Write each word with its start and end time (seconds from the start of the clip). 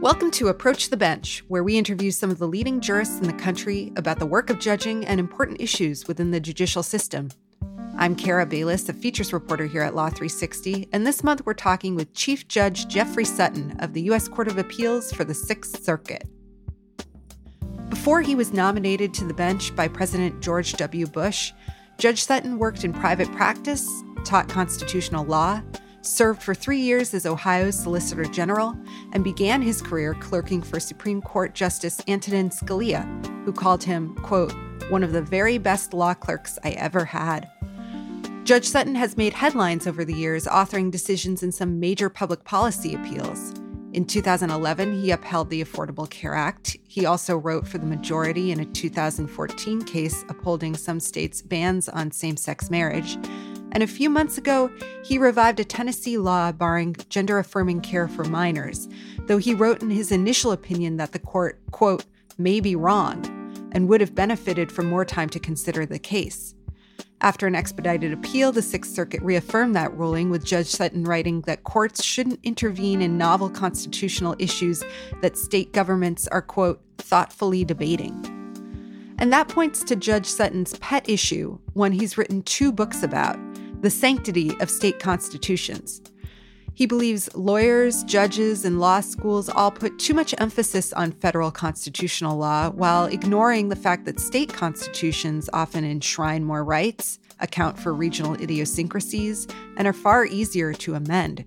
Welcome 0.00 0.30
to 0.30 0.48
Approach 0.48 0.88
the 0.88 0.96
Bench, 0.96 1.44
where 1.48 1.62
we 1.62 1.76
interview 1.76 2.10
some 2.10 2.30
of 2.30 2.38
the 2.38 2.48
leading 2.48 2.80
jurists 2.80 3.18
in 3.18 3.26
the 3.26 3.34
country 3.34 3.92
about 3.96 4.18
the 4.18 4.24
work 4.24 4.48
of 4.48 4.58
judging 4.58 5.04
and 5.04 5.20
important 5.20 5.60
issues 5.60 6.08
within 6.08 6.30
the 6.30 6.40
judicial 6.40 6.82
system. 6.82 7.28
I'm 7.98 8.16
Kara 8.16 8.46
Bayless, 8.46 8.88
a 8.88 8.94
features 8.94 9.34
reporter 9.34 9.66
here 9.66 9.82
at 9.82 9.94
Law 9.94 10.08
360, 10.08 10.88
and 10.94 11.06
this 11.06 11.22
month 11.22 11.44
we're 11.44 11.52
talking 11.52 11.96
with 11.96 12.14
Chief 12.14 12.48
Judge 12.48 12.88
Jeffrey 12.88 13.26
Sutton 13.26 13.76
of 13.80 13.92
the 13.92 14.00
U.S. 14.04 14.26
Court 14.26 14.48
of 14.48 14.56
Appeals 14.56 15.12
for 15.12 15.24
the 15.24 15.34
Sixth 15.34 15.84
Circuit. 15.84 16.24
Before 17.90 18.22
he 18.22 18.34
was 18.34 18.54
nominated 18.54 19.12
to 19.14 19.26
the 19.26 19.34
bench 19.34 19.76
by 19.76 19.86
President 19.86 20.40
George 20.40 20.72
W. 20.72 21.08
Bush, 21.08 21.52
Judge 21.98 22.24
Sutton 22.24 22.58
worked 22.58 22.84
in 22.84 22.94
private 22.94 23.30
practice, 23.32 23.86
taught 24.24 24.48
constitutional 24.48 25.26
law, 25.26 25.60
served 26.02 26.42
for 26.42 26.54
three 26.54 26.80
years 26.80 27.14
as 27.14 27.26
Ohio's 27.26 27.78
Solicitor 27.78 28.24
General, 28.24 28.76
and 29.12 29.22
began 29.24 29.62
his 29.62 29.82
career 29.82 30.14
clerking 30.14 30.62
for 30.62 30.80
Supreme 30.80 31.20
Court 31.22 31.54
Justice 31.54 32.00
Antonin 32.08 32.50
Scalia, 32.50 33.04
who 33.44 33.52
called 33.52 33.82
him, 33.82 34.14
quote, 34.16 34.52
one 34.88 35.04
of 35.04 35.12
the 35.12 35.22
very 35.22 35.58
best 35.58 35.94
law 35.94 36.14
clerks 36.14 36.58
I 36.64 36.70
ever 36.70 37.04
had. 37.04 37.48
Judge 38.44 38.66
Sutton 38.66 38.96
has 38.96 39.16
made 39.16 39.32
headlines 39.32 39.86
over 39.86 40.04
the 40.04 40.14
years, 40.14 40.46
authoring 40.46 40.90
decisions 40.90 41.42
in 41.42 41.52
some 41.52 41.78
major 41.78 42.08
public 42.08 42.42
policy 42.44 42.94
appeals. 42.94 43.54
In 43.92 44.04
2011, 44.04 45.00
he 45.00 45.10
upheld 45.10 45.50
the 45.50 45.62
Affordable 45.64 46.08
Care 46.08 46.34
Act. 46.34 46.76
He 46.86 47.06
also 47.06 47.36
wrote 47.36 47.66
for 47.66 47.78
the 47.78 47.86
majority 47.86 48.52
in 48.52 48.60
a 48.60 48.64
2014 48.64 49.82
case 49.82 50.24
upholding 50.28 50.76
some 50.76 51.00
states' 51.00 51.42
bans 51.42 51.88
on 51.88 52.12
same 52.12 52.36
sex 52.36 52.70
marriage. 52.70 53.18
And 53.72 53.82
a 53.82 53.88
few 53.88 54.10
months 54.10 54.36
ago, 54.36 54.70
he 55.04 55.18
revived 55.18 55.60
a 55.60 55.64
Tennessee 55.64 56.18
law 56.18 56.50
barring 56.52 56.96
gender 57.08 57.38
affirming 57.38 57.80
care 57.80 58.08
for 58.08 58.24
minors, 58.24 58.88
though 59.26 59.38
he 59.38 59.54
wrote 59.54 59.82
in 59.82 59.90
his 59.90 60.10
initial 60.10 60.52
opinion 60.52 60.96
that 60.96 61.12
the 61.12 61.18
court, 61.18 61.60
quote, 61.70 62.04
may 62.36 62.60
be 62.60 62.74
wrong 62.74 63.24
and 63.72 63.88
would 63.88 64.00
have 64.00 64.14
benefited 64.14 64.72
from 64.72 64.88
more 64.88 65.04
time 65.04 65.28
to 65.28 65.38
consider 65.38 65.86
the 65.86 65.98
case. 65.98 66.54
After 67.22 67.46
an 67.46 67.54
expedited 67.54 68.12
appeal, 68.12 68.50
the 68.50 68.62
Sixth 68.62 68.92
Circuit 68.94 69.20
reaffirmed 69.22 69.76
that 69.76 69.94
ruling, 69.96 70.30
with 70.30 70.44
Judge 70.44 70.68
Sutton 70.68 71.04
writing 71.04 71.42
that 71.42 71.64
courts 71.64 72.02
shouldn't 72.02 72.40
intervene 72.42 73.02
in 73.02 73.18
novel 73.18 73.50
constitutional 73.50 74.34
issues 74.38 74.82
that 75.20 75.36
state 75.36 75.72
governments 75.72 76.26
are, 76.28 76.40
quote, 76.40 76.80
thoughtfully 76.96 77.62
debating. 77.62 78.14
And 79.18 79.30
that 79.34 79.48
points 79.48 79.84
to 79.84 79.96
Judge 79.96 80.24
Sutton's 80.24 80.78
pet 80.78 81.06
issue, 81.10 81.58
one 81.74 81.92
he's 81.92 82.16
written 82.16 82.42
two 82.42 82.72
books 82.72 83.02
about 83.02 83.38
the 83.80 83.90
sanctity 83.90 84.52
of 84.60 84.70
state 84.70 84.98
constitutions. 84.98 86.00
He 86.74 86.86
believes 86.86 87.28
lawyers, 87.34 88.04
judges, 88.04 88.64
and 88.64 88.80
law 88.80 89.00
schools 89.00 89.48
all 89.50 89.70
put 89.70 89.98
too 89.98 90.14
much 90.14 90.34
emphasis 90.38 90.92
on 90.94 91.12
federal 91.12 91.50
constitutional 91.50 92.38
law 92.38 92.70
while 92.70 93.04
ignoring 93.04 93.68
the 93.68 93.76
fact 93.76 94.06
that 94.06 94.18
state 94.18 94.52
constitutions 94.52 95.50
often 95.52 95.84
enshrine 95.84 96.44
more 96.44 96.64
rights, 96.64 97.18
account 97.38 97.78
for 97.78 97.92
regional 97.92 98.34
idiosyncrasies, 98.40 99.46
and 99.76 99.86
are 99.86 99.92
far 99.92 100.24
easier 100.24 100.72
to 100.72 100.94
amend. 100.94 101.44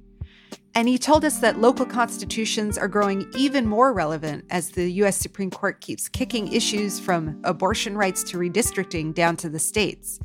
And 0.76 0.88
he 0.88 0.98
told 0.98 1.24
us 1.24 1.38
that 1.40 1.60
local 1.60 1.86
constitutions 1.86 2.80
are 2.80 2.88
growing 2.88 3.28
even 3.38 3.68
more 3.68 3.94
relevant 3.94 4.46
as 4.50 4.72
the 4.72 4.92
U.S. 4.94 5.18
Supreme 5.18 5.52
Court 5.52 5.82
keeps 5.82 6.10
kicking 6.10 6.52
issues 6.52 7.00
from 7.00 7.40
abortion 7.44 7.96
rights 7.96 8.24
to 8.26 8.38
redistricting 8.38 9.14
down 9.14 9.38
to 9.38 9.50
the 9.50 9.60
states. 9.60 10.20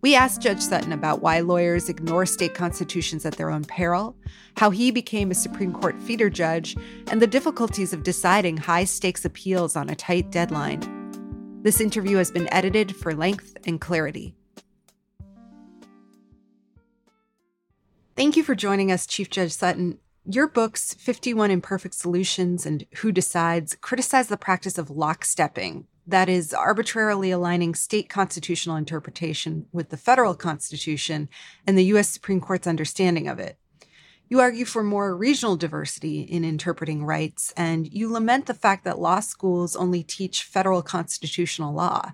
We 0.00 0.14
asked 0.14 0.40
Judge 0.40 0.60
Sutton 0.60 0.92
about 0.92 1.22
why 1.22 1.40
lawyers 1.40 1.88
ignore 1.88 2.24
state 2.24 2.54
constitutions 2.54 3.26
at 3.26 3.36
their 3.36 3.50
own 3.50 3.64
peril, 3.64 4.16
how 4.56 4.70
he 4.70 4.92
became 4.92 5.30
a 5.30 5.34
Supreme 5.34 5.72
Court 5.72 6.00
feeder 6.00 6.30
judge, 6.30 6.76
and 7.08 7.20
the 7.20 7.26
difficulties 7.26 7.92
of 7.92 8.04
deciding 8.04 8.58
high 8.58 8.84
stakes 8.84 9.24
appeals 9.24 9.74
on 9.74 9.90
a 9.90 9.96
tight 9.96 10.30
deadline. 10.30 10.80
This 11.62 11.80
interview 11.80 12.16
has 12.18 12.30
been 12.30 12.52
edited 12.52 12.94
for 12.94 13.12
length 13.12 13.56
and 13.66 13.80
clarity. 13.80 14.36
Thank 18.14 18.36
you 18.36 18.44
for 18.44 18.54
joining 18.54 18.92
us, 18.92 19.06
Chief 19.06 19.28
Judge 19.28 19.52
Sutton. 19.52 19.98
Your 20.24 20.46
books, 20.46 20.94
51 20.94 21.50
Imperfect 21.50 21.94
Solutions 21.94 22.66
and 22.66 22.84
Who 22.98 23.10
Decides, 23.10 23.74
criticize 23.80 24.28
the 24.28 24.36
practice 24.36 24.78
of 24.78 24.88
lockstepping, 24.88 25.86
that 26.08 26.28
is 26.28 26.54
arbitrarily 26.54 27.30
aligning 27.30 27.74
state 27.74 28.08
constitutional 28.08 28.76
interpretation 28.76 29.66
with 29.72 29.90
the 29.90 29.96
federal 29.96 30.34
constitution 30.34 31.28
and 31.66 31.76
the 31.76 31.84
U.S. 31.84 32.08
Supreme 32.08 32.40
Court's 32.40 32.66
understanding 32.66 33.28
of 33.28 33.38
it. 33.38 33.58
You 34.30 34.40
argue 34.40 34.64
for 34.64 34.82
more 34.82 35.16
regional 35.16 35.56
diversity 35.56 36.20
in 36.20 36.44
interpreting 36.44 37.04
rights, 37.04 37.52
and 37.56 37.92
you 37.92 38.10
lament 38.10 38.46
the 38.46 38.54
fact 38.54 38.84
that 38.84 38.98
law 38.98 39.20
schools 39.20 39.76
only 39.76 40.02
teach 40.02 40.42
federal 40.42 40.82
constitutional 40.82 41.72
law. 41.72 42.12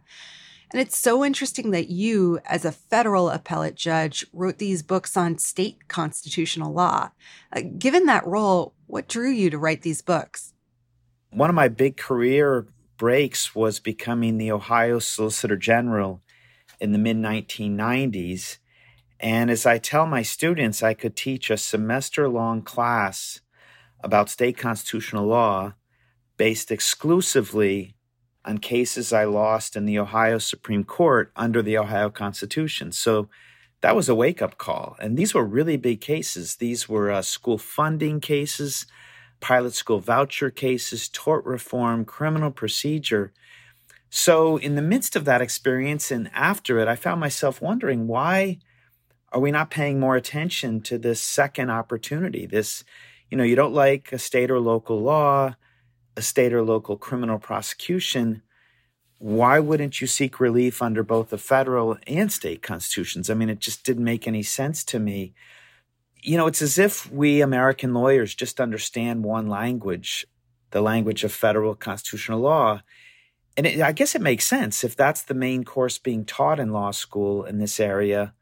And 0.73 0.81
it's 0.81 0.99
so 0.99 1.25
interesting 1.25 1.71
that 1.71 1.89
you, 1.89 2.41
as 2.47 2.65
a 2.65 2.73
federal 2.73 3.31
appellate 3.31 3.77
judge, 3.77 4.27
wrote 4.33 4.59
these 4.59 4.83
books 4.83 5.17
on 5.17 5.39
state 5.39 5.87
constitutional 5.87 6.73
law. 6.73 7.11
Uh, 7.53 7.63
given 7.79 8.07
that 8.07 8.27
role, 8.27 8.75
what 8.87 9.09
drew 9.09 9.31
you 9.31 9.51
to 9.51 9.59
write 9.59 9.83
these 9.83 10.03
books? 10.03 10.53
One 11.31 11.49
of 11.49 11.55
my 11.55 11.69
big 11.69 11.97
career 11.97 12.67
breaks 13.05 13.55
was 13.55 13.81
becoming 13.81 14.39
the 14.39 14.51
Ohio 14.51 14.99
Solicitor 14.99 15.59
General 15.59 16.23
in 16.81 16.93
the 16.93 16.99
mid 16.99 17.19
1990s. 17.19 18.57
And 19.21 19.51
as 19.51 19.67
I 19.67 19.77
tell 19.77 20.07
my 20.07 20.23
students, 20.23 20.83
I 20.83 20.95
could 20.95 21.15
teach 21.15 21.51
a 21.51 21.59
semester 21.59 22.31
long 22.31 22.63
class 22.63 23.43
about 24.01 24.31
state 24.31 24.57
constitutional 24.57 25.27
law 25.27 25.75
based 26.39 26.73
exclusively 26.73 27.95
on 28.43 28.57
cases 28.57 29.13
I 29.13 29.25
lost 29.25 29.77
in 29.77 29.85
the 29.85 29.99
Ohio 29.99 30.39
Supreme 30.39 30.83
Court 30.83 31.31
under 31.37 31.61
the 31.61 31.77
Ohio 31.77 32.09
Constitution. 32.09 32.91
So 32.91 33.29
that 33.83 33.95
was 33.95 34.09
a 34.09 34.15
wake 34.15 34.41
up 34.41 34.57
call. 34.57 34.97
And 34.99 35.19
these 35.19 35.35
were 35.35 35.45
really 35.45 35.77
big 35.77 36.01
cases. 36.01 36.57
These 36.57 36.89
were 36.89 37.11
uh, 37.11 37.21
school 37.21 37.59
funding 37.59 38.21
cases 38.21 38.87
pilot 39.45 39.75
school 39.75 40.01
voucher 40.01 40.49
cases, 40.49 41.07
tort 41.07 41.45
reform, 41.45 42.07
criminal 42.07 42.51
procedure. 42.51 43.31
So, 44.09 44.57
in 44.57 44.75
the 44.75 44.81
midst 44.81 45.17
of 45.17 45.27
that 45.27 45.43
experience 45.43 46.11
and 46.11 46.31
after 46.33 46.79
it, 46.79 46.89
I 46.89 46.97
found 46.97 47.21
myself 47.21 47.61
wondering 47.61 48.07
why 48.07 48.59
are 49.33 49.41
we 49.41 49.51
not 49.51 49.71
paying 49.71 50.01
more 50.01 50.17
attention 50.17 50.81
to 50.83 50.97
this 50.97 51.21
second 51.21 51.69
opportunity? 51.69 52.47
This, 52.47 52.85
you 53.29 53.37
know, 53.37 53.45
you 53.45 53.55
don't 53.55 53.75
like 53.75 54.13
a 54.13 54.19
state 54.19 54.51
or 54.51 54.61
local 54.61 55.03
law, 55.03 55.57
a 56.17 56.23
state 56.23 56.55
or 56.55 56.63
local 56.63 56.97
criminal 56.97 57.39
prosecution. 57.39 58.41
Why 59.19 59.59
wouldn't 59.61 60.01
you 60.01 60.07
seek 60.07 60.41
relief 60.41 60.81
under 60.81 61.03
both 61.03 61.29
the 61.29 61.37
federal 61.37 61.99
and 62.07 62.33
state 62.33 62.63
constitutions? 62.63 63.29
I 63.29 63.35
mean, 63.35 63.51
it 63.51 63.59
just 63.59 63.85
didn't 63.85 64.05
make 64.05 64.27
any 64.27 64.43
sense 64.43 64.85
to 64.85 64.99
me 64.99 65.35
you 66.25 66.39
know, 66.39 66.47
it's 66.47 66.63
as 66.63 66.79
if 66.79 67.11
we 67.13 67.43
American 67.43 67.93
lawyers 67.93 68.35
just 68.35 68.61
understand 68.61 69.25
one 69.25 69.47
language, 69.47 70.27
the 70.71 70.81
language 70.81 71.23
of 71.23 71.33
federal 71.33 71.75
constitutional 71.75 72.41
law. 72.41 72.81
And 73.57 73.67
it, 73.67 73.81
I 73.83 73.93
guess 73.93 74.15
it 74.15 74.23
makes 74.23 74.47
sense. 74.47 74.83
If 74.83 74.97
that's 74.97 75.23
the 75.23 75.35
main 75.35 75.65
course 75.65 75.99
being 75.99 76.25
taught 76.25 76.59
in 76.59 76.73
law 76.73 76.93
school 76.93 77.45
in 77.45 77.59
this 77.59 77.79
area, 77.79 78.33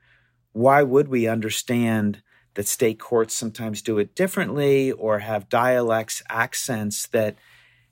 why 0.52 0.82
would 0.82 1.08
we 1.08 1.26
understand 1.26 2.22
that 2.54 2.68
state 2.68 3.00
courts 3.00 3.34
sometimes 3.34 3.82
do 3.82 3.98
it 3.98 4.14
differently 4.14 4.92
or 4.92 5.18
have 5.18 5.48
dialects, 5.48 6.22
accents 6.28 7.08
that 7.08 7.36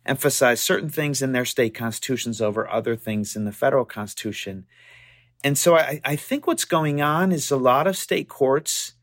emphasize 0.07 0.61
certain 0.61 0.89
things 0.89 1.21
in 1.21 1.33
their 1.33 1.45
state 1.45 1.75
constitutions 1.75 2.41
over 2.41 2.71
other 2.71 2.95
things 2.95 3.35
in 3.35 3.45
the 3.45 3.53
federal 3.53 3.85
constitution? 3.85 4.67
And 5.43 5.59
so 5.59 5.77
I, 5.77 6.01
I 6.05 6.17
think 6.17 6.47
what's 6.47 6.65
going 6.65 7.03
on 7.03 7.33
is 7.33 7.51
a 7.51 7.57
lot 7.57 7.89
of 7.89 7.97
state 7.97 8.29
courts 8.29 8.95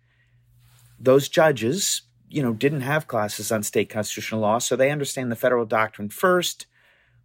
those 1.00 1.30
judges, 1.30 2.04
you 2.30 2.42
know, 2.42 2.54
didn't 2.54 2.82
have 2.82 3.08
classes 3.08 3.52
on 3.52 3.64
state 3.64 3.90
constitutional 3.90 4.42
law, 4.42 4.60
so 4.60 4.76
they 4.76 4.92
understand 4.92 5.32
the 5.32 5.36
federal 5.36 5.66
doctrine 5.66 6.10
first, 6.10 6.66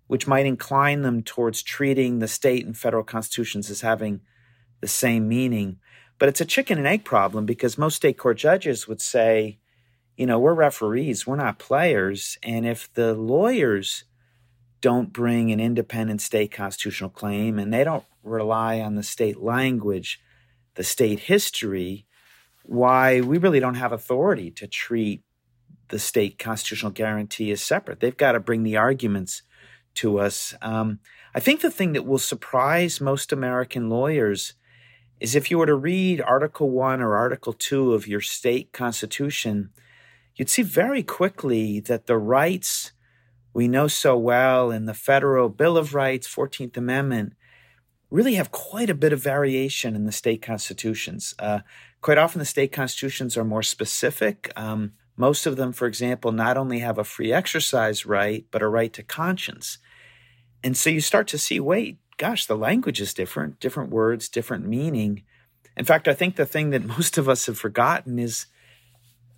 which 0.07 0.27
might 0.27 0.47
incline 0.47 1.03
them 1.03 1.23
towards 1.23 1.63
treating 1.63 2.19
the 2.19 2.29
state 2.29 2.67
and 2.67 2.77
federal 2.77 3.03
constitutions 3.03 3.71
as 3.71 3.81
having 3.81 4.21
the 4.81 4.89
same 4.89 5.29
meaning. 5.29 5.79
But 6.19 6.29
it's 6.29 6.41
a 6.41 6.47
chicken 6.47 6.79
and 6.79 6.87
egg 6.87 7.05
problem 7.05 7.47
because 7.47 7.79
most 7.79 7.97
state 7.97 8.19
court 8.19 8.37
judges 8.37 8.87
would 8.87 9.01
say, 9.01 9.59
you 10.17 10.27
know, 10.27 10.39
we're 10.39 10.55
referees, 10.55 11.27
we're 11.27 11.37
not 11.37 11.59
players. 11.59 12.39
And 12.43 12.67
if 12.67 12.93
the 12.93 13.15
lawyers 13.15 14.05
don't 14.81 15.13
bring 15.13 15.51
an 15.51 15.61
independent 15.61 16.21
state 16.21 16.53
constitutional 16.53 17.11
claim 17.11 17.59
and 17.59 17.73
they 17.73 17.85
don't 17.85 18.05
rely 18.23 18.81
on 18.81 18.95
the 18.95 19.03
state 19.03 19.41
language, 19.41 20.21
the 20.75 20.85
state 20.85 21.21
history, 21.21 22.07
why 22.64 23.20
we 23.20 23.38
really 23.38 23.61
don't 23.61 23.75
have 23.75 23.93
authority 23.93 24.50
to 24.53 24.67
treat 24.67 25.23
the 25.88 25.99
state 25.99 26.38
constitutional 26.38 26.93
guarantee 26.93 27.50
as 27.50 27.62
separate. 27.62 28.00
They've 28.00 28.17
got 28.17 28.32
to 28.32 28.41
bring 28.41 28.62
the 28.62 28.76
arguments 28.76 29.43
to 29.97 30.19
us. 30.19 30.55
Um, 30.62 31.00
I 31.35 31.41
think 31.41 31.61
the 31.61 31.70
thing 31.70 31.93
that 31.93 32.06
will 32.06 32.19
surprise 32.19 33.00
most 33.00 33.32
American 33.32 33.91
lawyers 33.91 34.55
is 35.20 35.35
if 35.35 35.50
you 35.50 35.59
were 35.59 35.67
to 35.67 35.75
read 35.75 36.20
Article 36.20 36.70
1 36.70 37.00
or 37.00 37.17
Article 37.17 37.53
2 37.53 37.94
of 37.94 38.09
your 38.09 38.20
state 38.20 38.73
constitution, 38.73 39.70
you'd 40.35 40.50
see 40.50 40.62
very 40.62 41.03
quickly 41.03 41.79
that 41.81 42.06
the 42.06 42.19
rights 42.19 42.93
we 43.55 43.69
know 43.69 43.87
so 43.87 44.17
well 44.17 44.70
in 44.70 44.87
the 44.87 44.94
Federal 44.94 45.50
Bill 45.50 45.76
of 45.76 45.94
Rights, 45.94 46.26
14th 46.26 46.76
Amendment, 46.76 47.35
really 48.12 48.35
have 48.35 48.53
quite 48.53 48.91
a 48.91 48.94
bit 48.94 49.12
of 49.12 49.23
variation 49.23 49.97
in 49.97 50.05
the 50.05 50.12
state 50.12 50.43
constitutions. 50.43 51.35
Uh, 51.38 51.61
quite 52.03 52.19
often, 52.19 52.38
the 52.38 52.44
state 52.44 52.70
constitutions 52.70 53.38
are 53.38 53.44
more 53.44 53.62
specific. 53.62 54.53
Um, 54.55 54.93
most 55.17 55.47
of 55.47 55.56
them, 55.56 55.73
for 55.73 55.87
example, 55.87 56.31
not 56.31 56.59
only 56.59 56.81
have 56.81 56.99
a 56.99 57.05
free 57.05 57.32
exercise 57.32 58.05
right, 58.05 58.44
but 58.50 58.61
a 58.61 58.69
right 58.69 58.93
to 58.93 59.03
conscience. 59.03 59.79
And 60.62 60.76
so 60.76 60.91
you 60.91 61.00
start 61.00 61.26
to 61.29 61.38
see 61.38 61.59
wait, 61.59 61.99
gosh, 62.19 62.44
the 62.44 62.56
language 62.56 63.00
is 63.00 63.14
different, 63.14 63.59
different 63.61 63.91
words, 63.91 64.29
different 64.29 64.67
meaning. 64.67 65.23
In 65.75 65.87
fact, 65.87 66.06
I 66.06 66.12
think 66.12 66.37
the 66.37 66.47
thing 66.47 66.69
that 66.70 66.85
most 66.99 67.17
of 67.17 67.31
us 67.31 67.47
have 67.47 67.58
forgotten 67.58 68.19
is 68.19 68.47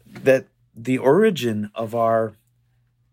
that 0.04 0.46
the 0.74 0.98
origin 0.98 1.70
of 1.76 1.94
our 1.94 2.34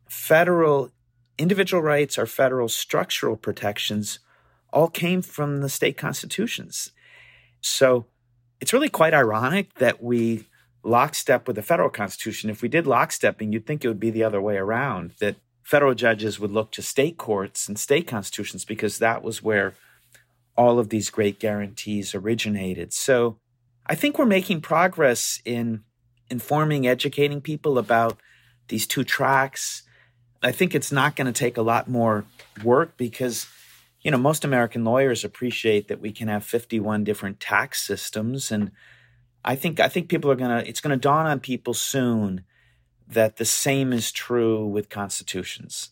federal 0.09 0.89
individual 1.37 1.83
rights, 1.83 2.17
our 2.17 2.25
federal 2.25 2.67
structural 2.67 3.37
protections, 3.37 4.19
all 4.71 4.87
came 4.87 5.21
from 5.21 5.61
the 5.61 5.69
state 5.69 5.97
constitutions. 5.97 6.91
So 7.61 8.05
it's 8.59 8.73
really 8.73 8.89
quite 8.89 9.13
ironic 9.13 9.73
that 9.75 10.01
we 10.03 10.47
lockstep 10.83 11.47
with 11.47 11.55
the 11.55 11.61
federal 11.61 11.89
constitution. 11.89 12.49
If 12.49 12.61
we 12.61 12.69
did 12.69 12.85
lockstepping, 12.85 13.53
you'd 13.53 13.65
think 13.65 13.83
it 13.83 13.87
would 13.87 13.99
be 13.99 14.09
the 14.09 14.23
other 14.23 14.41
way 14.41 14.57
around, 14.57 15.11
that 15.19 15.35
federal 15.63 15.93
judges 15.93 16.39
would 16.39 16.51
look 16.51 16.71
to 16.71 16.81
state 16.81 17.17
courts 17.17 17.67
and 17.67 17.77
state 17.79 18.07
constitutions 18.07 18.65
because 18.65 18.97
that 18.97 19.23
was 19.23 19.43
where 19.43 19.75
all 20.57 20.79
of 20.79 20.89
these 20.89 21.09
great 21.09 21.39
guarantees 21.39 22.13
originated. 22.13 22.93
So 22.93 23.37
I 23.85 23.95
think 23.95 24.17
we're 24.17 24.25
making 24.25 24.61
progress 24.61 25.41
in 25.45 25.83
informing, 26.29 26.87
educating 26.87 27.41
people 27.41 27.77
about 27.77 28.19
these 28.67 28.87
two 28.87 29.03
tracks. 29.03 29.83
I 30.41 30.51
think 30.51 30.73
it's 30.73 30.91
not 30.91 31.15
going 31.15 31.27
to 31.27 31.33
take 31.33 31.57
a 31.57 31.61
lot 31.61 31.87
more 31.87 32.25
work 32.63 32.97
because, 32.97 33.47
you 34.01 34.11
know, 34.11 34.17
most 34.17 34.43
American 34.43 34.83
lawyers 34.83 35.23
appreciate 35.23 35.87
that 35.87 36.01
we 36.01 36.11
can 36.11 36.27
have 36.27 36.43
51 36.43 37.03
different 37.03 37.39
tax 37.39 37.81
systems. 37.81 38.51
And 38.51 38.71
I 39.45 39.55
think, 39.55 39.79
I 39.79 39.89
think 39.89 40.09
people 40.09 40.31
are 40.31 40.35
going 40.35 40.63
to, 40.63 40.67
it's 40.67 40.81
going 40.81 40.91
to 40.91 41.01
dawn 41.01 41.27
on 41.27 41.39
people 41.39 41.73
soon 41.73 42.43
that 43.07 43.37
the 43.37 43.45
same 43.45 43.93
is 43.93 44.11
true 44.11 44.65
with 44.65 44.89
constitutions. 44.89 45.89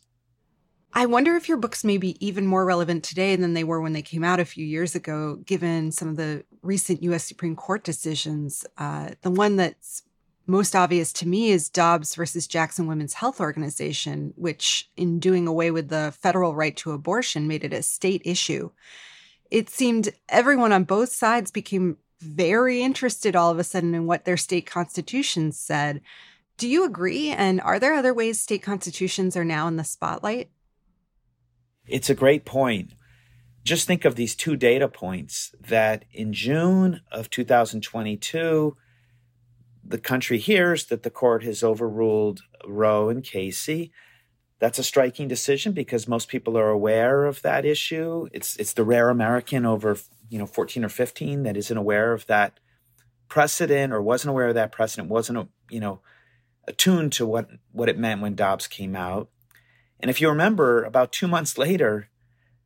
I 0.92 1.06
wonder 1.06 1.36
if 1.36 1.48
your 1.48 1.58
books 1.58 1.84
may 1.84 1.98
be 1.98 2.18
even 2.26 2.48
more 2.48 2.66
relevant 2.66 3.04
today 3.04 3.36
than 3.36 3.54
they 3.54 3.64
were 3.64 3.80
when 3.80 3.94
they 3.94 4.02
came 4.02 4.24
out 4.24 4.40
a 4.40 4.46
few 4.46 4.66
years 4.66 4.96
ago, 4.96 5.36
given 5.46 5.92
some 5.92 6.08
of 6.08 6.16
the 6.16 6.44
recent 6.64 7.04
U.S. 7.04 7.24
Supreme 7.24 7.56
Court 7.56 7.84
decisions. 7.84 8.66
Uh, 8.76 9.12
the 9.22 9.30
one 9.30 9.56
that's 9.56 10.02
most 10.50 10.76
obvious 10.76 11.14
to 11.14 11.28
me 11.28 11.52
is 11.52 11.70
Dobbs 11.70 12.16
versus 12.16 12.48
Jackson 12.48 12.88
Women's 12.88 13.14
Health 13.14 13.40
Organization, 13.40 14.34
which, 14.36 14.90
in 14.98 15.20
doing 15.20 15.48
away 15.48 15.70
with 15.70 15.90
the 15.90 16.14
federal 16.20 16.56
right 16.56 16.76
to 16.78 16.92
abortion, 16.92 17.48
made 17.48 17.64
it 17.64 17.72
a 17.72 17.84
state 17.84 18.24
issue. 18.26 18.72
It 19.52 19.70
seemed 19.70 20.10
everyone 20.28 20.72
on 20.72 20.84
both 20.84 21.10
sides 21.10 21.52
became 21.52 21.98
very 22.20 22.82
interested 22.82 23.36
all 23.36 23.52
of 23.52 23.60
a 23.60 23.64
sudden 23.64 23.94
in 23.94 24.08
what 24.08 24.26
their 24.26 24.38
state 24.38 24.66
constitutions 24.66 25.60
said. 25.60 26.02
Do 26.58 26.68
you 26.68 26.84
agree? 26.84 27.30
And 27.30 27.62
are 27.62 27.80
there 27.80 27.94
other 27.94 28.14
ways 28.14 28.40
state 28.40 28.62
constitutions 28.62 29.38
are 29.38 29.46
now 29.46 29.68
in 29.68 29.78
the 29.78 29.84
spotlight? 29.84 30.50
It's 31.88 32.10
a 32.10 32.16
great 32.16 32.46
point. 32.46 32.94
Just 33.64 33.88
think 33.88 34.04
of 34.04 34.16
these 34.16 34.36
two 34.36 34.56
data 34.56 34.88
points 34.88 35.54
that 35.60 36.06
in 36.12 36.34
June 36.34 37.02
of 37.12 37.30
2022, 37.30 38.76
the 39.90 39.98
country 39.98 40.38
hears 40.38 40.86
that 40.86 41.02
the 41.02 41.10
court 41.10 41.44
has 41.44 41.64
overruled 41.64 42.42
Roe 42.66 43.10
and 43.10 43.24
Casey. 43.24 43.92
That's 44.60 44.78
a 44.78 44.84
striking 44.84 45.28
decision 45.28 45.72
because 45.72 46.08
most 46.08 46.28
people 46.28 46.58
are 46.58 46.70
aware 46.70 47.26
of 47.26 47.42
that 47.42 47.66
issue. 47.66 48.28
It's 48.32 48.56
it's 48.58 48.74
the 48.74 48.84
rare 48.84 49.10
American 49.10 49.66
over 49.66 49.98
you 50.30 50.38
know 50.38 50.46
14 50.46 50.86
or 50.86 50.90
15 50.90 51.44
that 51.44 51.58
isn't 51.58 51.78
aware 51.78 52.14
of 52.14 52.28
that 52.28 52.60
precedent 53.30 53.92
or 53.92 54.02
wasn't 54.02 54.30
aware 54.30 54.50
of 54.50 54.56
that 54.56 54.72
precedent, 54.72 55.10
wasn't 55.10 55.50
you 55.70 55.80
know 55.80 56.02
attuned 56.68 57.12
to 57.14 57.26
what 57.26 57.50
what 57.72 57.90
it 57.90 57.98
meant 57.98 58.22
when 58.22 58.36
Dobbs 58.36 58.68
came 58.68 58.96
out. 58.96 59.30
And 60.00 60.10
if 60.10 60.22
you 60.22 60.30
remember, 60.30 60.84
about 60.84 61.12
two 61.12 61.28
months 61.28 61.58
later, 61.58 62.10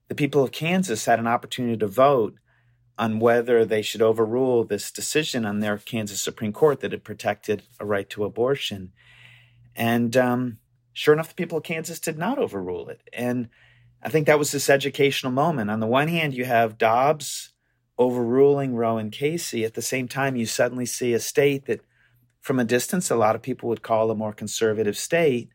the 0.09 0.15
people 0.15 0.43
of 0.43 0.51
Kansas 0.51 1.05
had 1.05 1.19
an 1.19 1.27
opportunity 1.27 1.77
to 1.77 1.87
vote 1.87 2.35
on 2.97 3.19
whether 3.19 3.65
they 3.65 3.81
should 3.81 4.01
overrule 4.01 4.63
this 4.63 4.91
decision 4.91 5.45
on 5.45 5.59
their 5.59 5.77
Kansas 5.77 6.21
Supreme 6.21 6.53
Court 6.53 6.79
that 6.81 6.91
had 6.91 7.03
protected 7.03 7.63
a 7.79 7.85
right 7.85 8.09
to 8.11 8.23
abortion. 8.23 8.91
And 9.75 10.15
um, 10.15 10.59
sure 10.93 11.13
enough, 11.13 11.29
the 11.29 11.35
people 11.35 11.57
of 11.57 11.63
Kansas 11.63 11.99
did 11.99 12.17
not 12.17 12.37
overrule 12.37 12.89
it. 12.89 13.01
And 13.11 13.49
I 14.03 14.09
think 14.09 14.27
that 14.27 14.37
was 14.37 14.51
this 14.51 14.69
educational 14.69 15.31
moment. 15.31 15.71
On 15.71 15.79
the 15.79 15.87
one 15.87 16.07
hand, 16.07 16.33
you 16.33 16.45
have 16.45 16.77
Dobbs 16.77 17.53
overruling 17.97 18.75
Roe 18.75 18.97
and 18.97 19.11
Casey. 19.11 19.63
At 19.63 19.73
the 19.73 19.81
same 19.81 20.07
time, 20.07 20.35
you 20.35 20.45
suddenly 20.45 20.85
see 20.85 21.13
a 21.13 21.19
state 21.19 21.65
that, 21.65 21.81
from 22.41 22.59
a 22.59 22.65
distance, 22.65 23.09
a 23.09 23.15
lot 23.15 23.35
of 23.35 23.41
people 23.41 23.69
would 23.69 23.81
call 23.81 24.11
a 24.11 24.15
more 24.15 24.33
conservative 24.33 24.97
state 24.97 25.49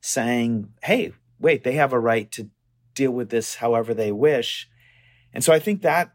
saying, 0.00 0.70
hey, 0.82 1.12
wait, 1.38 1.62
they 1.62 1.74
have 1.74 1.92
a 1.92 2.00
right 2.00 2.30
to 2.32 2.50
deal 2.94 3.12
with 3.12 3.30
this 3.30 3.56
however 3.56 3.94
they 3.94 4.10
wish. 4.10 4.68
And 5.32 5.44
so 5.44 5.52
I 5.52 5.58
think 5.58 5.82
that 5.82 6.12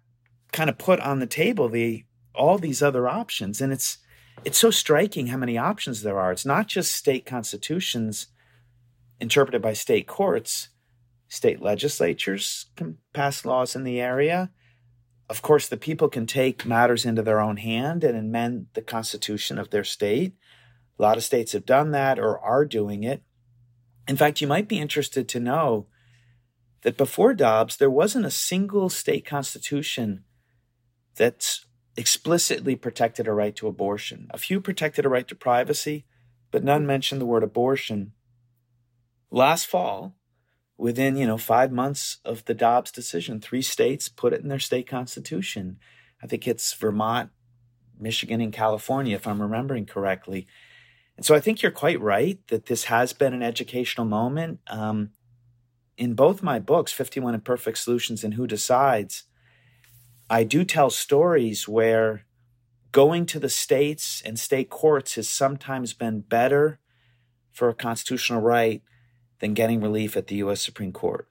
kind 0.51 0.69
of 0.69 0.77
put 0.77 0.99
on 0.99 1.19
the 1.19 1.27
table 1.27 1.69
the 1.69 2.03
all 2.33 2.57
these 2.57 2.81
other 2.81 3.07
options 3.07 3.61
and 3.61 3.73
it's 3.73 3.97
it's 4.45 4.57
so 4.57 4.71
striking 4.71 5.27
how 5.27 5.37
many 5.37 5.57
options 5.57 6.01
there 6.01 6.19
are. 6.19 6.31
It's 6.31 6.45
not 6.45 6.67
just 6.67 6.93
state 6.93 7.25
constitutions 7.25 8.27
interpreted 9.19 9.61
by 9.61 9.73
state 9.73 10.07
courts. 10.07 10.69
State 11.27 11.61
legislatures 11.61 12.67
can 12.75 12.99
pass 13.13 13.43
laws 13.45 13.75
in 13.75 13.83
the 13.83 13.99
area. 13.99 14.51
Of 15.29 15.41
course 15.41 15.67
the 15.67 15.77
people 15.77 16.07
can 16.07 16.25
take 16.25 16.65
matters 16.65 17.03
into 17.03 17.21
their 17.21 17.41
own 17.41 17.57
hand 17.57 18.03
and 18.03 18.17
amend 18.17 18.67
the 18.73 18.81
constitution 18.81 19.57
of 19.57 19.71
their 19.71 19.83
state. 19.83 20.35
A 20.97 21.01
lot 21.01 21.17
of 21.17 21.23
states 21.23 21.51
have 21.51 21.65
done 21.65 21.91
that 21.91 22.17
or 22.17 22.39
are 22.39 22.63
doing 22.63 23.03
it. 23.03 23.23
In 24.07 24.15
fact 24.15 24.39
you 24.39 24.47
might 24.47 24.69
be 24.69 24.79
interested 24.79 25.27
to 25.29 25.39
know 25.39 25.87
that 26.83 26.95
before 26.95 27.33
Dobbs, 27.33 27.77
there 27.77 27.89
wasn't 27.89 28.25
a 28.25 28.31
single 28.31 28.87
state 28.87 29.25
constitution 29.25 30.23
that 31.17 31.59
explicitly 31.95 32.75
protected 32.75 33.27
a 33.27 33.33
right 33.33 33.55
to 33.55 33.67
abortion. 33.67 34.27
A 34.31 34.37
few 34.37 34.61
protected 34.61 35.05
a 35.05 35.09
right 35.09 35.27
to 35.27 35.35
privacy, 35.35 36.05
but 36.51 36.63
none 36.63 36.85
mentioned 36.85 37.19
the 37.19 37.25
word 37.25 37.43
abortion. 37.43 38.13
Last 39.29 39.65
fall, 39.65 40.15
within, 40.77 41.17
you 41.17 41.27
know, 41.27 41.37
5 41.37 41.71
months 41.71 42.17
of 42.23 42.45
the 42.45 42.53
Dobbs 42.53 42.91
decision, 42.91 43.41
three 43.41 43.63
states 43.63 44.09
put 44.09 44.31
it 44.31 44.41
in 44.41 44.47
their 44.47 44.59
state 44.59 44.87
constitution. 44.87 45.79
I 46.21 46.27
think 46.27 46.47
it's 46.47 46.73
Vermont, 46.73 47.31
Michigan, 47.99 48.41
and 48.41 48.53
California 48.53 49.15
if 49.15 49.27
I'm 49.27 49.41
remembering 49.41 49.85
correctly. 49.85 50.47
And 51.17 51.25
so 51.25 51.33
I 51.35 51.39
think 51.39 51.61
you're 51.61 51.71
quite 51.71 51.99
right 51.99 52.39
that 52.47 52.67
this 52.67 52.85
has 52.85 53.11
been 53.11 53.33
an 53.33 53.41
educational 53.41 54.05
moment. 54.05 54.59
Um, 54.67 55.09
in 55.97 56.13
both 56.13 56.43
my 56.43 56.59
books, 56.59 56.91
51 56.91 57.33
Imperfect 57.33 57.79
Solutions 57.79 58.23
and 58.23 58.35
Who 58.35 58.45
Decides, 58.45 59.23
I 60.29 60.43
do 60.43 60.65
tell 60.65 60.89
stories 60.89 61.67
where 61.67 62.25
going 62.91 63.25
to 63.27 63.39
the 63.39 63.49
states 63.49 64.21
and 64.25 64.37
state 64.37 64.69
courts 64.69 65.15
has 65.15 65.29
sometimes 65.29 65.93
been 65.93 66.21
better 66.21 66.79
for 67.51 67.69
a 67.69 67.73
constitutional 67.73 68.41
right 68.41 68.81
than 69.39 69.53
getting 69.53 69.81
relief 69.81 70.17
at 70.17 70.27
the 70.27 70.35
U.S. 70.37 70.61
Supreme 70.61 70.91
Court. 70.91 71.27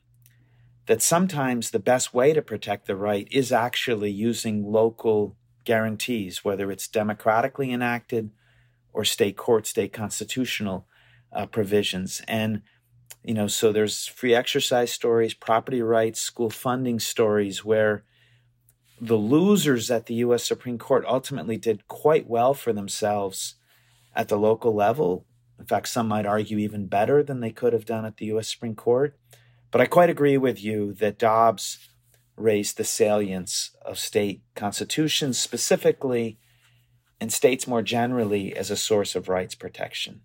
That 0.87 1.03
sometimes 1.03 1.71
the 1.71 1.79
best 1.79 2.15
way 2.15 2.33
to 2.33 2.41
protect 2.41 2.87
the 2.87 2.97
right 2.97 3.29
is 3.31 3.53
actually 3.53 4.13
using 4.13 4.65
local 4.65 5.37
guarantees, 5.65 6.45
whether 6.45 6.71
it's 6.71 6.89
democratically 6.89 7.73
enacted 7.73 8.31
or 8.93 9.05
state 9.05 9.37
court, 9.37 9.67
state 9.67 9.93
constitutional 9.93 10.87
uh, 11.33 11.47
provisions. 11.47 12.23
And, 12.27 12.63
you 13.23 13.35
know, 13.35 13.49
so 13.49 13.73
there's 13.73 14.07
free 14.07 14.35
exercise 14.35 14.93
stories, 14.93 15.35
property 15.35 15.83
rights, 15.83 16.21
school 16.21 16.51
funding 16.51 17.01
stories 17.01 17.65
where 17.65 18.05
the 19.01 19.17
losers 19.17 19.91
at 19.91 20.07
the 20.07 20.15
U.S. 20.15 20.45
Supreme 20.45 20.79
Court 20.79 21.05
ultimately 21.07 21.57
did 21.57 21.87
quite 21.89 22.29
well 22.29 22.55
for 22.55 22.73
themselves 22.73 23.57
at 24.15 24.29
the 24.29 24.39
local 24.39 24.75
level. 24.75 25.27
In 25.59 25.67
fact, 25.67 25.89
some 25.89 26.09
might 26.09 26.27
argue 26.27 26.59
even 26.59 26.87
better 26.87 27.23
than 27.23 27.41
they 27.41 27.51
could 27.51 27.73
have 27.73 27.85
done 27.85 28.05
at 28.05 28.17
the 28.17 28.27
U.S. 28.27 28.49
Supreme 28.49 28.75
Court. 28.75 29.19
But 29.71 29.81
I 29.81 29.87
quite 29.87 30.11
agree 30.11 30.39
with 30.39 30.63
you 30.63 30.93
that 30.95 31.19
Dobbs 31.19 31.79
raised 32.37 32.77
the 32.77 32.85
salience 32.85 33.71
of 33.83 33.99
state 33.99 34.43
constitutions 34.55 35.39
specifically 35.39 36.39
and 37.21 37.33
states 37.33 37.67
more 37.67 37.83
generally 37.83 38.55
as 38.55 38.71
a 38.71 38.77
source 38.77 39.15
of 39.15 39.29
rights 39.29 39.55
protection. 39.55 40.21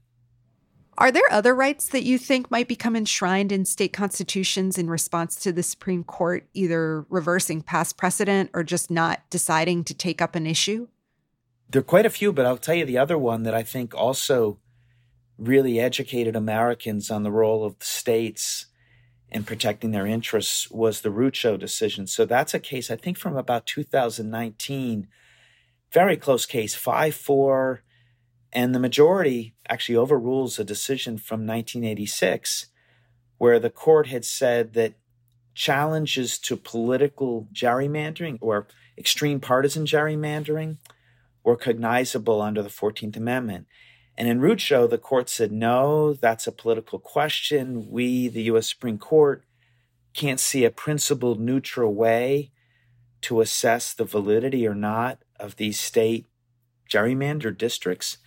Are 0.98 1.12
there 1.12 1.24
other 1.31 1.55
rights 1.55 1.88
that 1.89 2.03
you 2.03 2.17
think 2.17 2.51
might 2.51 2.67
become 2.67 2.95
enshrined 2.95 3.51
in 3.51 3.65
state 3.65 3.93
constitutions 3.93 4.77
in 4.77 4.89
response 4.89 5.36
to 5.38 5.51
the 5.51 5.63
Supreme 5.63 6.03
Court 6.03 6.48
either 6.53 7.05
reversing 7.10 7.62
past 7.62 7.98
precedent 7.98 8.50
or 8.53 8.63
just 8.63 8.91
not 8.91 9.21
deciding 9.29 9.83
to 9.86 9.93
take 9.93 10.21
up 10.21 10.36
an 10.36 10.45
issue? 10.45 10.88
There 11.69 11.79
are 11.79 11.83
quite 11.83 12.05
a 12.05 12.10
few, 12.10 12.33
but 12.33 12.45
I'll 12.45 12.57
tell 12.57 12.75
you 12.75 12.86
the 12.86 12.98
other 12.98 13.17
one 13.17 13.43
that 13.43 13.53
I 13.53 13.63
think 13.63 13.95
also 13.95 14.60
really 15.38 15.79
educated 15.79 16.36
Americans 16.36 17.10
on 17.10 17.24
the 17.24 17.31
role 17.31 17.63
of 17.63 17.79
the 17.79 17.86
states 17.86 18.67
in 19.29 19.45
protecting 19.45 19.91
their 19.91 20.05
interests 20.05 20.69
was 20.69 21.01
the 21.01 21.10
Rucho 21.10 21.57
decision. 21.57 22.05
So 22.05 22.25
that's 22.25 22.53
a 22.53 22.60
case, 22.60 22.91
I 22.91 22.98
think, 22.98 23.17
from 23.17 23.38
about 23.38 23.65
2019. 23.65 25.07
Very 25.91 26.17
close 26.17 26.45
case, 26.45 26.75
5 26.75 27.15
4. 27.15 27.81
And 28.53 28.75
the 28.75 28.79
majority 28.79 29.53
actually 29.70 29.96
overrules 29.96 30.60
a 30.60 30.63
decision 30.63 31.17
from 31.17 31.48
1986 31.48 32.67
where 33.38 33.60
the 33.60 33.70
court 33.70 34.08
had 34.08 34.25
said 34.25 34.74
that 34.74 34.93
challenges 35.53 36.38
to 36.39 36.55
political 36.55 37.48
gerrymandering 37.53 38.38
or 38.41 38.67
extreme 38.98 39.39
partisan 39.39 39.86
gerrymandering 39.86 40.77
were 41.43 41.55
cognizable 41.55 42.41
under 42.41 42.62
the 42.62 42.70
14th 42.70 43.17
Amendment. 43.17 43.67
And 44.17 44.27
in 44.27 44.39
Rucho, 44.39 44.89
the 44.89 44.98
court 44.98 45.29
said, 45.29 45.51
no, 45.51 46.13
that's 46.13 46.46
a 46.46 46.51
political 46.51 47.00
question. 47.00 47.89
We, 47.89 48.27
the 48.27 48.43
U.S. 48.43 48.67
Supreme 48.67 48.98
Court, 48.98 49.43
can't 50.13 50.39
see 50.39 50.65
a 50.65 50.72
principled, 50.72 51.39
neutral 51.39 51.93
way 51.93 52.51
to 53.22 53.41
assess 53.41 53.93
the 53.93 54.03
validity 54.03 54.67
or 54.67 54.75
not 54.75 55.20
of 55.39 55.55
these 55.55 55.79
state 55.79 56.27
gerrymandered 56.89 57.58
districts. 57.58 58.17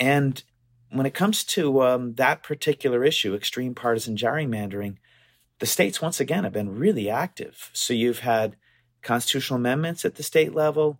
And 0.00 0.42
when 0.90 1.06
it 1.06 1.14
comes 1.14 1.44
to 1.44 1.82
um, 1.82 2.14
that 2.14 2.42
particular 2.42 3.04
issue, 3.04 3.34
extreme 3.34 3.74
partisan 3.74 4.16
gerrymandering, 4.16 4.96
the 5.60 5.66
states 5.66 6.00
once 6.00 6.18
again 6.18 6.44
have 6.44 6.54
been 6.54 6.74
really 6.74 7.08
active. 7.10 7.70
So 7.74 7.92
you've 7.92 8.20
had 8.20 8.56
constitutional 9.02 9.60
amendments 9.60 10.04
at 10.04 10.16
the 10.16 10.22
state 10.22 10.54
level, 10.54 10.98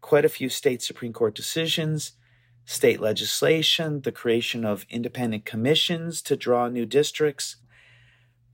quite 0.00 0.24
a 0.24 0.28
few 0.28 0.48
state 0.48 0.82
Supreme 0.82 1.12
Court 1.12 1.34
decisions, 1.34 2.12
state 2.64 3.00
legislation, 3.00 4.02
the 4.02 4.12
creation 4.12 4.64
of 4.64 4.84
independent 4.90 5.44
commissions 5.44 6.20
to 6.22 6.36
draw 6.36 6.68
new 6.68 6.84
districts. 6.84 7.56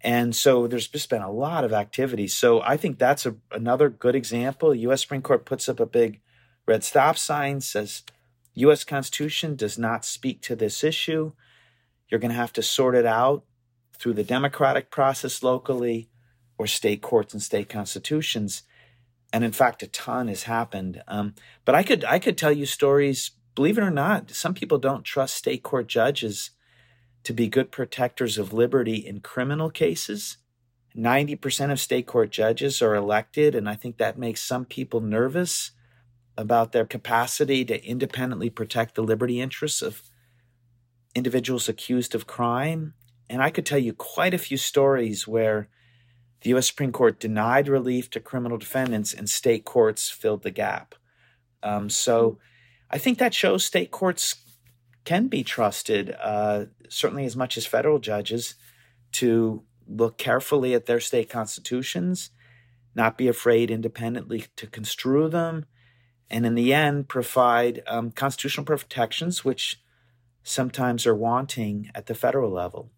And 0.03 0.37
so 0.37 0.67
there's 0.67 0.88
just 0.88 1.11
been 1.11 1.23
a 1.23 1.33
lot 1.33 1.65
of 1.65 1.73
activity. 1.73 2.29
So 2.29 2.61
I 2.61 2.76
think 2.76 2.99
that's 2.99 3.26
a, 3.26 3.37
another 3.50 3.88
good 3.88 4.15
example. 4.15 4.71
The 4.71 4.79
U.S. 4.79 5.00
Supreme 5.00 5.23
Court 5.23 5.47
puts 5.47 5.69
up 5.69 5.81
a 5.81 5.87
big 5.87 6.21
red 6.67 6.85
stop 6.85 7.17
sign, 7.17 7.61
says 7.61 8.03
U.S. 8.57 8.85
Constitution 8.85 9.57
does 9.57 9.79
not 9.79 10.05
speak 10.05 10.43
to 10.43 10.57
this 10.57 10.83
issue. 10.85 11.33
You're 12.09 12.21
going 12.21 12.31
to 12.31 12.37
have 12.37 12.53
to 12.55 12.63
sort 12.63 12.95
it 12.95 13.07
out 13.07 13.45
through 13.95 14.15
the 14.15 14.25
democratic 14.25 14.91
process 14.91 15.43
locally 15.43 16.09
or 16.59 16.67
state 16.67 17.03
courts 17.03 17.33
and 17.33 17.43
state 17.43 17.69
constitutions. 17.69 18.63
And 19.33 19.45
in 19.45 19.53
fact, 19.53 19.83
a 19.83 19.87
ton 19.87 20.29
has 20.29 20.45
happened. 20.45 21.03
Um, 21.09 21.35
but 21.65 21.75
I 21.75 21.83
could 21.83 22.05
I 22.05 22.19
could 22.19 22.39
tell 22.39 22.53
you 22.53 22.67
stories 22.67 23.33
believe 23.57 23.79
it 23.79 23.83
or 23.83 23.91
not, 23.91 24.31
some 24.31 24.55
people 24.55 24.79
don't 24.79 25.03
trust 25.03 25.35
state 25.35 25.65
court 25.65 25.89
judges 25.89 26.51
to 27.25 27.33
be 27.33 27.49
good 27.49 27.73
protectors 27.73 28.39
of 28.39 28.53
liberty 28.53 28.97
in 28.97 29.19
criminal 29.19 29.71
cases. 29.71 30.37
90% 30.97 31.73
of 31.73 31.81
state 31.81 32.07
court 32.07 32.31
judges 32.31 32.81
are 32.81 32.95
elected, 32.95 33.55
and 33.55 33.69
I 33.69 33.75
think 33.75 33.97
that 33.97 34.19
makes 34.19 34.43
some 34.43 34.65
people 34.65 35.01
nervous 35.01 35.73
about 36.37 36.73
their 36.73 36.85
capacity 36.85 37.64
to 37.64 37.85
independently 37.85 38.50
protect 38.50 38.95
the 38.95 39.02
liberty 39.02 39.40
interests 39.40 39.83
of 39.83 40.02
individuals 41.14 41.69
accused 41.69 42.14
of 42.14 42.26
crime. 42.26 42.95
And 43.28 43.43
I 43.43 43.50
could 43.50 43.66
tell 43.66 43.78
you 43.78 43.93
quite 43.93 44.35
a 44.35 44.38
few 44.38 44.57
stories 44.57 45.26
where 45.26 45.69
the 46.43 46.50
U.S. 46.50 46.69
Supreme 46.69 46.93
Court 46.93 47.19
denied 47.19 47.69
relief 47.69 48.11
to 48.11 48.21
criminal 48.21 48.59
defendants 48.59 49.14
and 49.14 49.28
state 49.28 49.64
courts 49.64 50.11
filled 50.11 50.43
the 50.43 50.50
gap. 50.50 50.95
Um, 51.62 51.88
so, 51.88 52.38
I 52.90 52.99
think 52.99 53.19
that 53.19 53.35
shows 53.35 53.64
state 53.64 53.90
courts 53.90 54.37
can 55.05 55.26
be 55.28 55.43
trusted, 55.43 56.14
uh, 56.21 56.66
certainly 56.88 57.25
as 57.25 57.37
much 57.37 57.57
as 57.57 57.66
federal 57.66 57.99
judges, 57.99 58.55
to 59.12 59.64
look 59.88 60.19
carefully 60.19 60.75
at 60.75 60.87
their 60.87 61.00
state 61.00 61.31
constitutions, 61.31 62.31
not 62.95 63.16
be 63.16 63.28
afraid 63.28 63.71
independently 63.71 64.47
to 64.57 64.66
construe 64.66 65.28
them, 65.28 65.64
and 66.30 66.45
in 66.47 66.54
the 66.54 66.75
end, 66.75 67.09
provide 67.09 67.83
um, 67.87 68.11
constitutional 68.11 68.64
protections 68.64 69.45
which 69.45 69.80
sometimes 70.42 71.06
are 71.06 71.14
wanting 71.14 71.90
at 71.95 72.06
the 72.06 72.14
federal 72.14 72.50
level. 72.50 72.90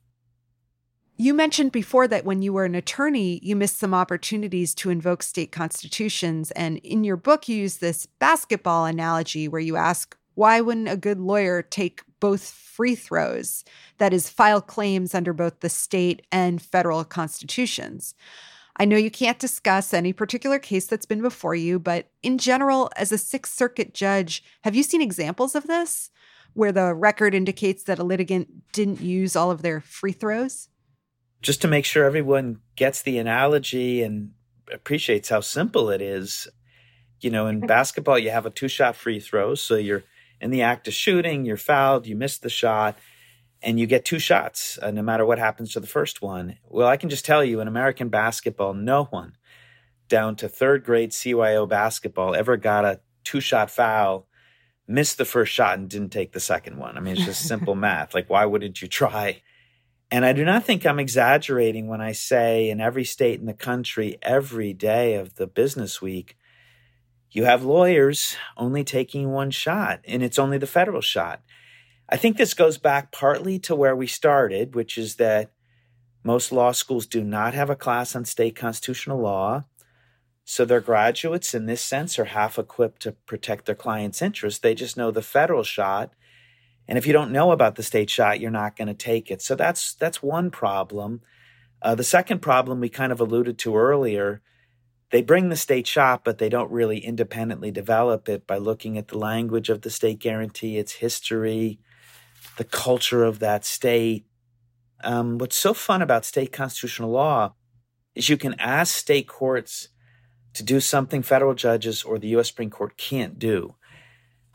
You 1.17 1.35
mentioned 1.35 1.73
before 1.73 2.07
that 2.07 2.25
when 2.25 2.43
you 2.43 2.53
were 2.53 2.65
an 2.65 2.77
attorney, 2.77 3.41
you 3.43 3.57
missed 3.57 3.79
some 3.79 3.93
opportunities 3.93 4.73
to 4.77 4.91
invoke 4.91 5.25
state 5.25 5.51
constitutions. 5.51 6.53
And 6.53 6.79
in 6.79 7.03
your 7.03 7.17
book, 7.17 7.49
you 7.49 7.57
use 7.57 7.79
this 7.79 8.07
basketball 8.07 8.85
analogy 8.85 9.49
where 9.49 9.61
you 9.61 9.75
ask, 9.75 10.17
why 10.35 10.61
wouldn't 10.61 10.89
a 10.89 10.97
good 10.97 11.19
lawyer 11.19 11.61
take 11.61 12.03
both 12.21 12.49
free 12.51 12.95
throws, 12.95 13.65
that 13.97 14.13
is, 14.13 14.31
file 14.31 14.61
claims 14.61 15.13
under 15.13 15.33
both 15.33 15.59
the 15.59 15.69
state 15.69 16.25
and 16.31 16.63
federal 16.63 17.03
constitutions? 17.03 18.15
I 18.79 18.85
know 18.85 18.97
you 18.97 19.11
can't 19.11 19.39
discuss 19.39 19.93
any 19.93 20.13
particular 20.13 20.59
case 20.59 20.87
that's 20.87 21.07
been 21.07 21.23
before 21.23 21.55
you, 21.55 21.79
but 21.79 22.11
in 22.23 22.39
general, 22.39 22.91
as 22.97 23.11
a 23.11 23.19
Sixth 23.19 23.55
Circuit 23.55 23.93
judge, 23.93 24.45
have 24.63 24.77
you 24.77 24.83
seen 24.83 25.03
examples 25.03 25.55
of 25.55 25.67
this 25.67 26.11
where 26.55 26.73
the 26.73 26.95
record 26.95 27.35
indicates 27.35 27.85
that 27.85 27.99
a 27.99 28.05
litigant 28.05 28.73
didn't 28.73 29.01
use 29.01 29.35
all 29.35 29.51
of 29.51 29.63
their 29.63 29.81
free 29.81 30.13
throws? 30.13 30.69
just 31.41 31.63
to 31.63 31.69
make 31.69 31.85
sure 31.85 32.05
everyone 32.05 32.61
gets 32.77 33.03
the 33.03 33.19
analogy 33.19 34.03
and 34.03 34.33
appreciates 34.73 35.29
how 35.29 35.41
simple 35.41 35.91
it 35.91 36.03
is. 36.03 36.49
You 37.21 37.31
know, 37.31 37.47
in 37.47 37.61
basketball, 37.61 38.19
you 38.19 38.31
have 38.31 38.47
a 38.47 38.51
two 38.51 38.69
shot 38.69 38.97
free 38.97 39.21
throw. 39.21 39.55
So 39.55 39.77
you're 39.77 40.05
in 40.41 40.51
the 40.51 40.63
act 40.63 40.89
of 40.89 40.95
shooting, 40.95 41.45
you're 41.45 41.57
fouled, 41.57 42.07
you 42.07 42.17
miss 42.17 42.39
the 42.39 42.51
shot, 42.51 42.99
and 43.63 43.79
you 43.81 43.87
get 43.87 44.05
two 44.05 44.19
shots, 44.19 44.79
uh, 44.83 44.91
no 44.91 45.03
matter 45.03 45.27
what 45.27 45.39
happens 45.39 45.73
to 45.73 45.81
the 45.81 45.87
first 45.87 46.23
one. 46.23 46.59
Well, 46.69 46.87
I 46.87 46.97
can 46.97 47.09
just 47.09 47.25
tell 47.25 47.43
you 47.43 47.61
in 47.61 47.69
American 47.69 48.09
basketball, 48.09 48.75
no 48.75 49.05
one 49.05 49.37
down 50.09 50.37
to 50.37 50.49
third 50.49 50.85
grade 50.85 51.11
CYO 51.11 51.69
basketball 51.69 52.35
ever 52.35 52.57
got 52.57 52.85
a 52.85 53.01
two 53.25 53.41
shot 53.41 53.71
foul, 53.71 54.27
missed 54.87 55.19
the 55.19 55.25
first 55.25 55.53
shot, 55.53 55.79
and 55.79 55.89
didn't 55.89 56.11
take 56.11 56.33
the 56.33 56.41
second 56.41 56.79
one. 56.79 56.97
I 56.97 57.01
mean, 57.01 57.17
it's 57.17 57.25
just 57.25 57.47
simple 57.47 57.75
math. 57.77 58.15
Like, 58.15 58.31
why 58.31 58.45
wouldn't 58.47 58.81
you 58.81 58.89
try? 58.89 59.43
And 60.11 60.25
I 60.25 60.33
do 60.33 60.45
not 60.45 60.65
think 60.65 60.87
I'm 60.87 60.99
exaggerating 60.99 61.87
when 61.87 62.01
I 62.01 62.13
say 62.13 62.71
in 62.71 62.81
every 62.81 63.05
state 63.05 63.41
in 63.41 63.47
the 63.47 63.53
country, 63.53 64.17
every 64.23 64.73
day 64.73 65.17
of 65.17 65.35
the 65.35 65.47
business 65.47 66.01
week, 66.01 66.37
you 67.31 67.45
have 67.45 67.63
lawyers 67.63 68.37
only 68.57 68.85
taking 68.85 69.31
one 69.31 69.51
shot, 69.51 70.01
and 70.07 70.23
it's 70.23 70.39
only 70.39 70.57
the 70.57 70.67
federal 70.67 71.03
shot. 71.03 71.43
I 72.09 72.17
think 72.17 72.37
this 72.37 72.55
goes 72.55 72.79
back 72.79 73.13
partly 73.13 73.59
to 73.61 73.75
where 73.75 73.95
we 73.95 74.07
started, 74.07 74.75
which 74.75 74.97
is 74.97 75.17
that 75.17 75.53
most 76.25 76.53
law 76.53 76.73
schools 76.73 77.07
do 77.07 77.23
not 77.23 77.55
have 77.55 77.71
a 77.71 77.77
class 77.77 78.17
on 78.17 78.25
state 78.25 78.57
constitutional 78.57 79.21
law. 79.21 79.65
So 80.45 80.65
their 80.65 80.81
graduates, 80.81 81.55
in 81.55 81.67
this 81.67 81.83
sense, 81.83 82.19
are 82.19 82.25
half 82.25 82.59
equipped 82.59 83.03
to 83.03 83.13
protect 83.13 83.67
their 83.67 83.75
clients' 83.75 84.23
interests. 84.23 84.61
They 84.61 84.75
just 84.75 84.97
know 84.97 85.11
the 85.11 85.23
federal 85.23 85.63
shot 85.63 86.13
and 86.89 86.97
if 86.97 87.07
you 87.07 87.13
don't 87.13 87.31
know 87.31 87.53
about 87.53 87.75
the 87.75 87.83
state 87.83 88.09
shot, 88.09 88.41
you're 88.41 88.51
not 88.51 88.75
going 88.75 88.89
to 88.89 88.95
take 88.95 89.31
it. 89.31 89.43
So 89.43 89.55
that's 89.55 89.95
that's 89.95 90.23
one 90.23 90.51
problem. 90.51 91.21
Uh, 91.83 91.95
the 91.95 92.03
second 92.03 92.41
problem 92.41 92.81
we 92.81 92.89
kind 92.89 93.13
of 93.13 93.21
alluded 93.21 93.59
to 93.59 93.77
earlier, 93.77 94.41
they 95.13 95.23
bring 95.23 95.51
the 95.51 95.57
state 95.57 95.87
shot, 95.87 96.25
but 96.25 96.39
they 96.39 96.49
don't 96.49 96.73
really 96.73 96.99
independently 96.99 97.71
develop 97.71 98.29
it 98.29 98.47
by 98.47 98.57
looking 98.57 98.97
at 98.97 99.09
the 99.09 99.19
language 99.19 99.69
of 99.69 99.83
the 99.83 99.91
state 99.91 100.19
guarantee, 100.19 100.79
its 100.79 100.95
history, 100.95 101.79
the 102.59 102.65
culture 102.65 103.25
of 103.25 103.39
that 103.39 103.65
state. 103.65 104.27
Um, 105.03 105.39
what's 105.39 105.57
so 105.57 105.73
fun 105.73 106.03
about 106.03 106.25
state 106.25 106.53
constitutional 106.53 107.11
law 107.11 107.55
is 108.15 108.29
you 108.29 108.37
can 108.37 108.55
ask 108.59 108.97
state 108.97 109.29
courts 109.29 109.89
to 110.55 110.65
do 110.65 110.81
something 110.81 111.23
federal 111.23 111.55
judges 111.55 112.03
or 112.03 112.19
the 112.19 112.29
U.S. 112.29 112.49
Supreme 112.49 112.69
Court 112.69 112.97
can't 112.97 113.39
do. 113.39 113.77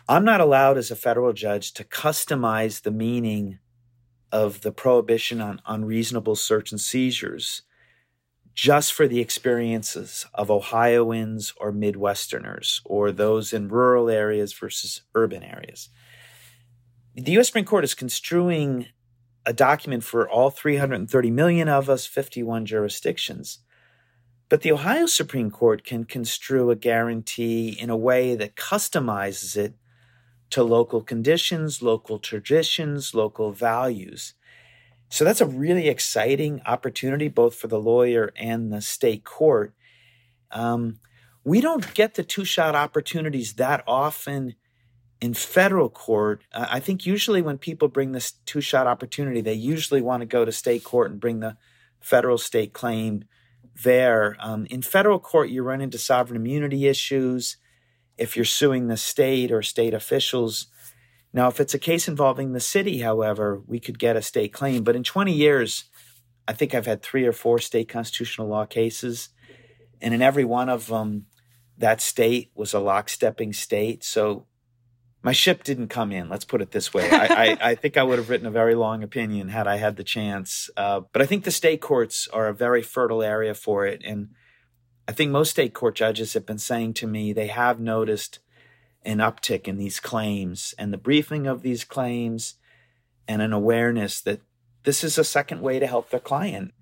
I'm 0.09 0.25
not 0.25 0.41
allowed 0.41 0.77
as 0.77 0.91
a 0.91 0.97
federal 0.97 1.31
judge 1.31 1.71
to 1.73 1.85
customize 1.85 2.81
the 2.81 2.91
meaning 2.91 3.59
of 4.33 4.61
the 4.61 4.73
prohibition 4.73 5.39
on 5.39 5.61
unreasonable 5.65 6.35
search 6.35 6.71
and 6.71 6.81
seizures 6.81 7.61
just 8.53 8.91
for 8.91 9.07
the 9.07 9.21
experiences 9.21 10.25
of 10.33 10.51
Ohioans 10.51 11.53
or 11.57 11.71
Midwesterners 11.71 12.81
or 12.83 13.13
those 13.13 13.53
in 13.53 13.69
rural 13.69 14.09
areas 14.09 14.51
versus 14.51 15.03
urban 15.15 15.41
areas. 15.41 15.89
The 17.15 17.37
US 17.37 17.47
Supreme 17.47 17.65
Court 17.65 17.83
is 17.83 17.93
construing 17.93 18.87
a 19.45 19.53
document 19.53 20.03
for 20.03 20.27
all 20.27 20.49
330 20.49 21.29
million 21.29 21.69
of 21.69 21.89
us, 21.89 22.05
51 22.07 22.65
jurisdictions. 22.65 23.59
But 24.49 24.61
the 24.61 24.71
Ohio 24.71 25.05
Supreme 25.05 25.51
Court 25.51 25.83
can 25.83 26.05
construe 26.05 26.71
a 26.71 26.75
guarantee 26.75 27.69
in 27.69 27.89
a 27.89 27.97
way 27.97 28.35
that 28.35 28.55
customizes 28.55 29.55
it 29.55 29.75
to 30.49 30.63
local 30.63 31.01
conditions, 31.01 31.81
local 31.81 32.19
traditions, 32.19 33.13
local 33.13 33.51
values. 33.51 34.33
So 35.09 35.23
that's 35.23 35.41
a 35.41 35.45
really 35.45 35.89
exciting 35.89 36.61
opportunity, 36.65 37.27
both 37.27 37.55
for 37.55 37.67
the 37.67 37.79
lawyer 37.79 38.31
and 38.35 38.71
the 38.71 38.81
state 38.81 39.23
court. 39.23 39.73
Um, 40.51 40.99
we 41.43 41.61
don't 41.61 41.93
get 41.93 42.15
the 42.15 42.23
two 42.23 42.45
shot 42.45 42.73
opportunities 42.73 43.53
that 43.53 43.83
often 43.85 44.55
in 45.23 45.33
federal 45.33 45.89
court, 45.89 46.41
I 46.53 46.81
think 46.81 47.05
usually 47.05 47.41
when 47.41 47.57
people 47.57 47.87
bring 47.87 48.11
this 48.11 48.33
two 48.45 48.59
shot 48.59 48.87
opportunity, 48.87 49.39
they 49.39 49.53
usually 49.53 50.01
want 50.01 50.19
to 50.19 50.25
go 50.25 50.43
to 50.43 50.51
state 50.51 50.83
court 50.83 51.11
and 51.11 51.19
bring 51.21 51.39
the 51.39 51.55
federal 52.01 52.37
state 52.37 52.73
claim 52.73 53.23
there. 53.85 54.35
Um, 54.41 54.65
in 54.65 54.81
federal 54.81 55.19
court, 55.19 55.49
you 55.49 55.63
run 55.63 55.79
into 55.79 55.97
sovereign 55.97 56.35
immunity 56.35 56.87
issues 56.87 57.55
if 58.17 58.35
you're 58.35 58.43
suing 58.43 58.87
the 58.87 58.97
state 58.97 59.49
or 59.49 59.61
state 59.61 59.93
officials. 59.93 60.67
Now, 61.31 61.47
if 61.47 61.61
it's 61.61 61.73
a 61.73 61.79
case 61.79 62.09
involving 62.09 62.51
the 62.51 62.59
city, 62.59 62.99
however, 62.99 63.61
we 63.65 63.79
could 63.79 63.99
get 63.99 64.17
a 64.17 64.21
state 64.21 64.51
claim. 64.51 64.83
But 64.83 64.97
in 64.97 65.05
20 65.05 65.31
years, 65.31 65.85
I 66.49 66.51
think 66.51 66.75
I've 66.75 66.85
had 66.85 67.01
three 67.01 67.25
or 67.25 67.31
four 67.31 67.59
state 67.59 67.87
constitutional 67.87 68.49
law 68.49 68.65
cases. 68.65 69.29
And 70.01 70.13
in 70.13 70.21
every 70.21 70.43
one 70.43 70.67
of 70.67 70.87
them, 70.87 71.27
that 71.77 72.01
state 72.01 72.51
was 72.55 72.73
a 72.73 72.79
lockstepping 72.79 73.55
state. 73.55 74.03
So 74.03 74.47
my 75.23 75.31
ship 75.31 75.63
didn't 75.63 75.87
come 75.87 76.11
in. 76.11 76.27
Let's 76.27 76.43
put 76.43 76.61
it 76.61 76.71
this 76.71 76.93
way. 76.93 77.09
I, 77.09 77.25
I, 77.25 77.57
I, 77.71 77.75
think 77.75 77.95
I 77.95 78.03
would 78.03 78.19
have 78.19 78.29
written 78.29 78.45
a 78.45 78.51
very 78.51 78.75
long 78.75 79.01
opinion 79.01 79.47
had 79.47 79.67
I 79.67 79.77
had 79.77 79.95
the 79.95 80.03
chance. 80.03 80.69
Uh, 80.75 81.01
but 81.11 81.21
I 81.21 81.25
think 81.25 81.45
the 81.45 81.51
state 81.51 81.81
courts 81.81 82.27
are 82.27 82.47
a 82.47 82.53
very 82.53 82.81
fertile 82.81 83.23
area 83.23 83.53
for 83.53 83.87
it. 83.87 84.01
And 84.03 84.29
I 85.07 85.13
think 85.13 85.31
most 85.31 85.51
state 85.51 85.73
court 85.73 85.95
judges 85.95 86.33
have 86.33 86.45
been 86.45 86.57
saying 86.57 86.95
to 86.95 87.07
me 87.07 87.31
they 87.31 87.47
have 87.47 87.79
noticed 87.79 88.39
an 89.03 89.17
uptick 89.17 89.67
in 89.67 89.77
these 89.77 89.99
claims 89.99 90.75
and 90.77 90.91
the 90.91 90.97
briefing 90.97 91.47
of 91.47 91.61
these 91.61 91.85
claims 91.85 92.55
and 93.27 93.41
an 93.41 93.53
awareness 93.53 94.19
that 94.21 94.41
this 94.83 95.03
is 95.03 95.17
a 95.17 95.23
second 95.23 95.61
way 95.61 95.79
to 95.79 95.87
help 95.87 96.09
their 96.09 96.19
client. 96.19 96.73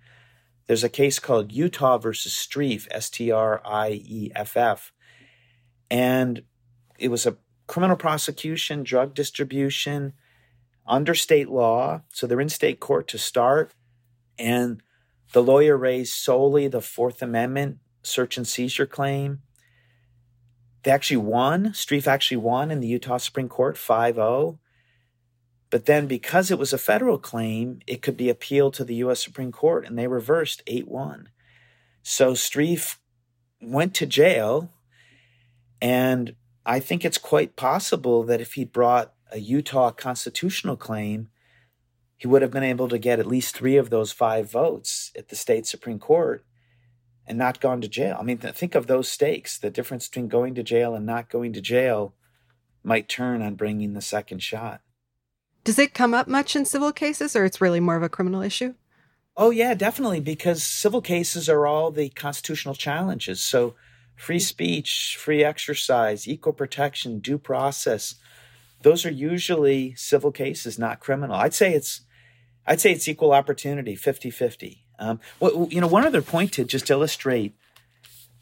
There's 0.66 0.84
a 0.84 0.90
case 0.90 1.20
called 1.20 1.52
Utah 1.52 2.00
versus 2.00 2.34
Strieff, 2.34 2.88
S 2.90 3.10
T 3.10 3.32
R 3.32 3.62
I 3.64 4.02
E 4.04 4.32
F 4.36 4.58
F. 4.58 4.94
And 5.90 6.44
it 6.98 7.10
was 7.10 7.26
a 7.26 7.38
criminal 7.72 7.96
prosecution, 7.96 8.84
drug 8.84 9.14
distribution 9.14 10.12
under 10.86 11.16
state 11.16 11.48
law. 11.48 12.02
So 12.10 12.28
they're 12.28 12.42
in 12.42 12.50
state 12.50 12.82
court 12.82 13.08
to 13.08 13.18
start. 13.18 13.72
And 14.38 14.84
the 15.32 15.42
lawyer 15.42 15.78
raised 15.78 16.12
solely 16.12 16.68
the 16.68 16.82
Fourth 16.82 17.22
Amendment 17.22 17.78
search 18.04 18.36
and 18.36 18.46
seizure 18.46 18.86
claim. 18.86 19.40
They 20.84 20.92
actually 20.92 21.24
won. 21.24 21.68
Strieff 21.68 22.08
actually 22.08 22.38
won 22.38 22.72
in 22.72 22.82
the 22.82 22.90
Utah 22.90 23.16
Supreme 23.16 23.48
Court 23.48 23.78
5 23.78 24.16
0. 24.16 24.60
But 25.70 25.86
then, 25.86 26.08
because 26.08 26.52
it 26.52 26.60
was 26.60 26.74
a 26.74 26.78
federal 26.78 27.18
claim, 27.18 27.80
it 27.88 28.02
could 28.02 28.18
be 28.18 28.28
appealed 28.28 28.74
to 28.74 28.84
the 28.84 28.96
U.S. 28.96 29.24
Supreme 29.24 29.54
Court, 29.54 29.86
and 29.86 29.98
they 29.98 30.08
reversed 30.08 30.62
8 30.68 30.90
1. 30.90 31.30
So 32.04 32.34
Strieff 32.34 32.98
went 33.62 33.94
to 33.96 34.06
jail, 34.06 34.72
and 35.82 36.36
I 36.66 36.80
think 36.80 37.04
it's 37.04 37.18
quite 37.18 37.56
possible 37.56 38.24
that 38.24 38.42
if 38.42 38.54
he 38.54 38.66
brought 38.66 39.14
a 39.32 39.40
Utah 39.40 39.92
constitutional 39.92 40.76
claim, 40.76 41.30
he 42.18 42.28
would 42.28 42.42
have 42.42 42.52
been 42.52 42.64
able 42.64 42.88
to 42.90 43.00
get 43.00 43.20
at 43.20 43.26
least 43.26 43.56
three 43.56 43.78
of 43.78 43.90
those 43.90 44.12
five 44.12 44.52
votes 44.52 45.12
at 45.18 45.30
the 45.30 45.36
state 45.36 45.66
Supreme 45.66 45.98
Court 45.98 46.46
and 47.26 47.38
not 47.38 47.62
gone 47.62 47.82
to 47.82 47.88
jail. 47.88 48.18
I 48.20 48.24
mean, 48.24 48.38
think 48.38 48.76
of 48.76 48.88
those 48.88 49.10
stakes. 49.10 49.58
The 49.58 49.72
difference 49.72 50.08
between 50.08 50.28
going 50.28 50.54
to 50.56 50.64
jail 50.64 50.94
and 50.94 51.06
not 51.06 51.30
going 51.30 51.54
to 51.54 51.62
jail 51.62 52.14
might 52.84 53.10
turn 53.10 53.42
on 53.42 53.56
bringing 53.56 53.94
the 53.94 54.02
second 54.02 54.44
shot. 54.44 54.82
Does 55.64 55.80
it 55.80 55.94
come 55.94 56.14
up 56.14 56.28
much 56.28 56.56
in 56.56 56.66
civil 56.66 56.92
cases, 56.92 57.36
or 57.36 57.46
it's 57.46 57.62
really 57.62 57.80
more 57.80 57.96
of 57.96 58.04
a 58.04 58.10
criminal 58.10 58.42
issue? 58.42 58.74
Oh, 59.38 59.50
yeah, 59.50 59.74
definitely, 59.74 60.20
because 60.20 60.64
civil 60.64 61.02
cases 61.02 61.48
are 61.48 61.66
all 61.66 61.92
the 61.92 62.10
constitutional 62.10 62.76
challenges. 62.76 63.42
So, 63.42 63.76
free 64.22 64.40
speech, 64.40 65.18
free 65.20 65.44
exercise, 65.44 66.28
equal 66.28 66.54
protection, 66.54 67.18
due 67.20 67.40
process. 67.40 68.16
Those 68.84 69.04
are 69.04 69.12
usually 69.12 69.96
civil 69.96 70.32
cases, 70.32 70.78
not 70.78 71.00
criminal. 71.00 71.36
I'd 71.36 71.56
say 71.56 71.74
it's 71.74 72.02
I'd 72.68 72.80
say 72.80 72.92
it's 72.92 73.08
equal 73.08 73.34
opportunity, 73.34 73.96
50-50. 73.96 74.84
Um, 75.00 75.20
well, 75.40 75.68
you 75.72 75.82
know, 75.82 75.88
one 75.88 76.06
other 76.06 76.22
point 76.22 76.54
to 76.54 76.64
just 76.64 76.92
illustrate 76.92 77.56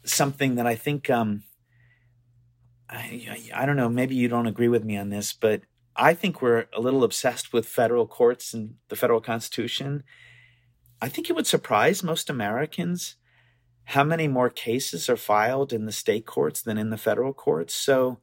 something 0.04 0.56
that 0.56 0.66
I 0.66 0.74
think 0.74 1.08
um, 1.08 1.44
I, 2.90 3.48
I 3.54 3.64
don't 3.64 3.76
know, 3.76 3.88
maybe 3.88 4.14
you 4.14 4.28
don't 4.28 4.46
agree 4.46 4.68
with 4.68 4.84
me 4.84 4.98
on 4.98 5.08
this, 5.08 5.32
but 5.32 5.62
I 5.96 6.12
think 6.12 6.42
we're 6.42 6.66
a 6.74 6.80
little 6.80 7.02
obsessed 7.02 7.54
with 7.54 7.64
federal 7.64 8.06
courts 8.06 8.52
and 8.52 8.74
the 8.90 8.96
federal 8.96 9.22
constitution. 9.22 10.02
I 11.00 11.08
think 11.08 11.30
it 11.30 11.32
would 11.32 11.46
surprise 11.46 12.02
most 12.02 12.28
Americans 12.28 13.16
how 13.90 14.04
many 14.04 14.28
more 14.28 14.48
cases 14.48 15.08
are 15.08 15.16
filed 15.16 15.72
in 15.72 15.84
the 15.84 15.90
state 15.90 16.24
courts 16.24 16.62
than 16.62 16.78
in 16.78 16.90
the 16.90 16.96
federal 16.96 17.32
courts. 17.32 17.74
So 17.74 18.20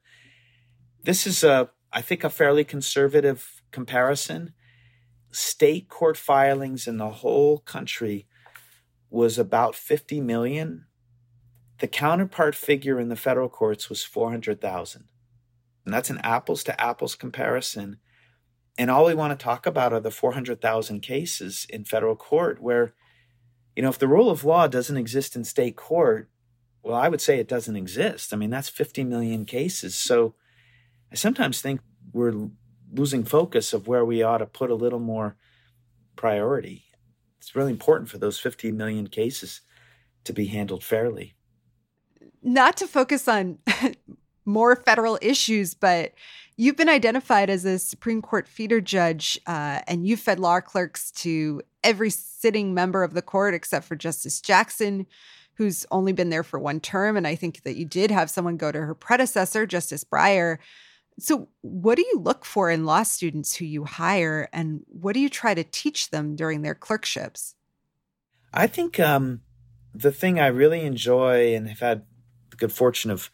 this 1.03 1.27
is 1.27 1.43
a, 1.43 1.69
I 1.91 2.01
think, 2.01 2.23
a 2.23 2.29
fairly 2.29 2.63
conservative 2.63 3.61
comparison. 3.71 4.53
State 5.29 5.89
court 5.89 6.15
filings 6.15 6.87
in 6.87 6.97
the 6.97 7.09
whole 7.09 7.57
country 7.59 8.27
was 9.09 9.37
about 9.37 9.75
50 9.75 10.21
million. 10.21 10.85
The 11.79 11.87
counterpart 11.87 12.55
figure 12.55 12.97
in 12.97 13.09
the 13.09 13.17
federal 13.17 13.49
courts 13.49 13.89
was 13.89 14.05
400,000. 14.05 15.09
And 15.83 15.93
that's 15.93 16.09
an 16.09 16.19
apples 16.19 16.63
to 16.63 16.81
apples 16.81 17.15
comparison. 17.15 17.97
And 18.77 18.89
all 18.89 19.05
we 19.05 19.13
want 19.13 19.37
to 19.37 19.43
talk 19.43 19.65
about 19.65 19.91
are 19.91 19.99
the 19.99 20.11
400,000 20.11 21.01
cases 21.01 21.67
in 21.69 21.83
federal 21.83 22.15
court 22.15 22.61
where 22.61 22.93
you 23.77 23.83
know, 23.83 23.89
if 23.89 23.99
the 23.99 24.07
rule 24.07 24.31
of 24.31 24.43
law 24.43 24.65
doesn't 24.65 24.97
exist 24.97 25.35
in 25.35 25.43
state 25.43 25.75
court, 25.75 26.31
well, 26.81 26.95
I 26.95 27.09
would 27.09 27.21
say 27.21 27.37
it 27.37 27.47
doesn't 27.47 27.75
exist. 27.75 28.33
I 28.33 28.35
mean, 28.35 28.49
that's 28.49 28.69
50 28.69 29.03
million 29.03 29.45
cases. 29.45 29.93
So 29.93 30.33
I 31.11 31.15
sometimes 31.15 31.61
think 31.61 31.81
we're 32.11 32.49
losing 32.91 33.23
focus 33.23 33.73
of 33.73 33.87
where 33.87 34.03
we 34.03 34.23
ought 34.23 34.39
to 34.39 34.47
put 34.47 34.71
a 34.71 34.75
little 34.75 34.99
more 34.99 35.35
priority. 36.15 36.85
It's 37.37 37.55
really 37.55 37.71
important 37.71 38.09
for 38.09 38.17
those 38.17 38.39
50 38.39 38.71
million 38.71 39.05
cases 39.09 39.61
to 40.23 40.33
be 40.33 40.47
handled 40.47 40.83
fairly. 40.83 41.35
Not 42.41 42.77
to 42.77 42.87
focus 42.87 43.27
on 43.27 43.59
more 44.45 44.75
federal 44.75 45.19
issues, 45.21 45.75
but 45.75 46.13
you've 46.55 46.77
been 46.77 46.89
identified 46.89 47.51
as 47.51 47.63
a 47.63 47.77
Supreme 47.77 48.23
Court 48.23 48.47
feeder 48.47 48.81
judge, 48.81 49.39
uh, 49.45 49.81
and 49.85 50.07
you've 50.07 50.19
fed 50.19 50.39
law 50.39 50.61
clerks 50.61 51.11
to 51.11 51.61
every 51.87 52.09
sitting 52.09 52.73
member 52.73 53.01
of 53.01 53.13
the 53.13 53.21
court 53.21 53.53
except 53.53 53.85
for 53.85 53.95
Justice 53.95 54.41
Jackson, 54.41 55.07
who's 55.53 55.85
only 55.89 56.11
been 56.11 56.29
there 56.29 56.43
for 56.43 56.59
one 56.59 56.81
term. 56.81 57.15
And 57.15 57.25
I 57.25 57.35
think 57.35 57.63
that 57.63 57.77
you 57.77 57.85
did 57.85 58.11
have 58.11 58.29
someone 58.29 58.57
go 58.57 58.73
to 58.73 58.81
her 58.81 58.93
predecessor, 58.93 59.65
Justice 59.65 60.03
Breyer. 60.03 60.57
So, 61.17 61.47
what 61.61 61.95
do 61.95 62.03
you 62.03 62.19
look 62.19 62.43
for 62.43 62.69
in 62.69 62.85
law 62.85 63.03
students 63.03 63.55
who 63.55 63.65
you 63.65 63.85
hire, 63.85 64.49
and 64.53 64.81
what 64.87 65.13
do 65.13 65.19
you 65.19 65.29
try 65.29 65.55
to 65.55 65.63
teach 65.63 66.11
them 66.11 66.35
during 66.35 66.61
their 66.61 66.75
clerkships? 66.75 67.55
I 68.53 68.67
think 68.67 68.99
um, 68.99 69.41
the 69.95 70.11
thing 70.11 70.39
I 70.39 70.47
really 70.47 70.81
enjoy 70.81 71.55
and 71.55 71.67
have 71.69 71.79
had 71.79 72.03
the 72.51 72.57
good 72.57 72.71
fortune 72.71 73.09
of 73.09 73.31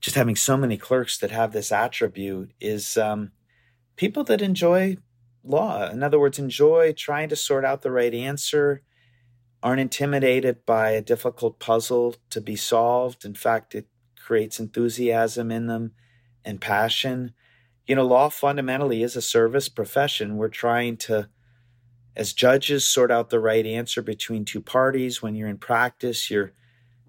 just 0.00 0.16
having 0.16 0.36
so 0.36 0.56
many 0.56 0.78
clerks 0.78 1.18
that 1.18 1.30
have 1.30 1.52
this 1.52 1.70
attribute 1.70 2.52
is 2.58 2.96
um, 2.96 3.32
people 3.96 4.24
that 4.24 4.40
enjoy 4.40 4.96
law. 5.44 5.88
In 5.88 6.02
other 6.02 6.18
words, 6.18 6.38
enjoy 6.38 6.92
trying 6.92 7.28
to 7.28 7.36
sort 7.36 7.64
out 7.64 7.82
the 7.82 7.90
right 7.90 8.14
answer, 8.14 8.82
aren't 9.62 9.80
intimidated 9.80 10.66
by 10.66 10.90
a 10.90 11.02
difficult 11.02 11.58
puzzle 11.58 12.16
to 12.30 12.40
be 12.40 12.56
solved. 12.56 13.24
In 13.24 13.34
fact, 13.34 13.74
it 13.74 13.86
creates 14.16 14.58
enthusiasm 14.58 15.50
in 15.50 15.66
them 15.66 15.92
and 16.44 16.60
passion. 16.60 17.32
You 17.86 17.94
know, 17.96 18.06
law 18.06 18.30
fundamentally 18.30 19.02
is 19.02 19.16
a 19.16 19.22
service 19.22 19.68
profession. 19.68 20.36
We're 20.36 20.48
trying 20.48 20.96
to, 20.98 21.28
as 22.16 22.32
judges, 22.32 22.84
sort 22.86 23.10
out 23.10 23.30
the 23.30 23.40
right 23.40 23.66
answer 23.66 24.02
between 24.02 24.44
two 24.44 24.60
parties. 24.60 25.22
When 25.22 25.34
you're 25.34 25.48
in 25.48 25.58
practice, 25.58 26.30
you're 26.30 26.52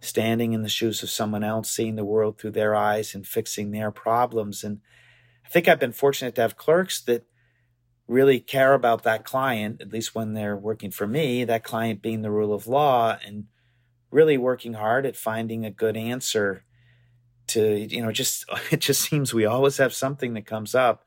standing 0.01 0.53
in 0.53 0.61
the 0.61 0.69
shoes 0.69 1.01
of 1.03 1.09
someone 1.09 1.43
else, 1.43 1.71
seeing 1.71 1.95
the 1.95 2.05
world 2.05 2.37
through 2.37 2.51
their 2.51 2.75
eyes 2.75 3.15
and 3.15 3.25
fixing 3.25 3.71
their 3.71 3.91
problems. 3.91 4.63
And 4.63 4.79
I 5.45 5.49
think 5.49 5.67
I've 5.67 5.79
been 5.79 5.93
fortunate 5.93 6.35
to 6.35 6.41
have 6.41 6.57
clerks 6.57 7.01
that 7.03 7.25
really 8.07 8.39
care 8.39 8.73
about 8.73 9.03
that 9.03 9.25
client, 9.25 9.81
at 9.81 9.91
least 9.91 10.13
when 10.13 10.33
they're 10.33 10.55
working 10.55 10.91
for 10.91 11.07
me, 11.07 11.43
that 11.43 11.63
client 11.63 12.01
being 12.01 12.21
the 12.21 12.31
rule 12.31 12.53
of 12.53 12.67
law 12.67 13.17
and 13.25 13.45
really 14.11 14.37
working 14.37 14.73
hard 14.73 15.05
at 15.05 15.15
finding 15.15 15.65
a 15.65 15.71
good 15.71 15.97
answer 15.97 16.63
to, 17.47 17.79
you 17.79 18.01
know, 18.01 18.11
just, 18.11 18.45
it 18.71 18.81
just 18.81 19.01
seems 19.01 19.33
we 19.33 19.45
always 19.45 19.77
have 19.77 19.93
something 19.93 20.33
that 20.33 20.45
comes 20.45 20.75
up. 20.75 21.03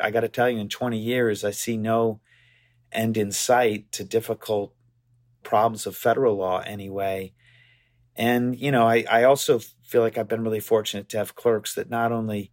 I 0.00 0.10
got 0.10 0.20
to 0.20 0.28
tell 0.28 0.50
you, 0.50 0.58
in 0.58 0.68
20 0.68 0.98
years, 0.98 1.44
I 1.44 1.50
see 1.50 1.76
no 1.76 2.20
end 2.90 3.16
in 3.16 3.30
sight 3.30 3.92
to 3.92 4.04
difficult 4.04 4.74
problems 5.42 5.86
of 5.86 5.96
federal 5.96 6.36
law 6.36 6.60
anyway. 6.60 7.32
And, 8.16 8.58
you 8.58 8.72
know, 8.72 8.86
I, 8.86 9.04
I 9.10 9.24
also 9.24 9.60
feel 9.82 10.00
like 10.00 10.16
I've 10.16 10.28
been 10.28 10.42
really 10.42 10.60
fortunate 10.60 11.08
to 11.10 11.18
have 11.18 11.34
clerks 11.34 11.74
that 11.74 11.90
not 11.90 12.12
only 12.12 12.52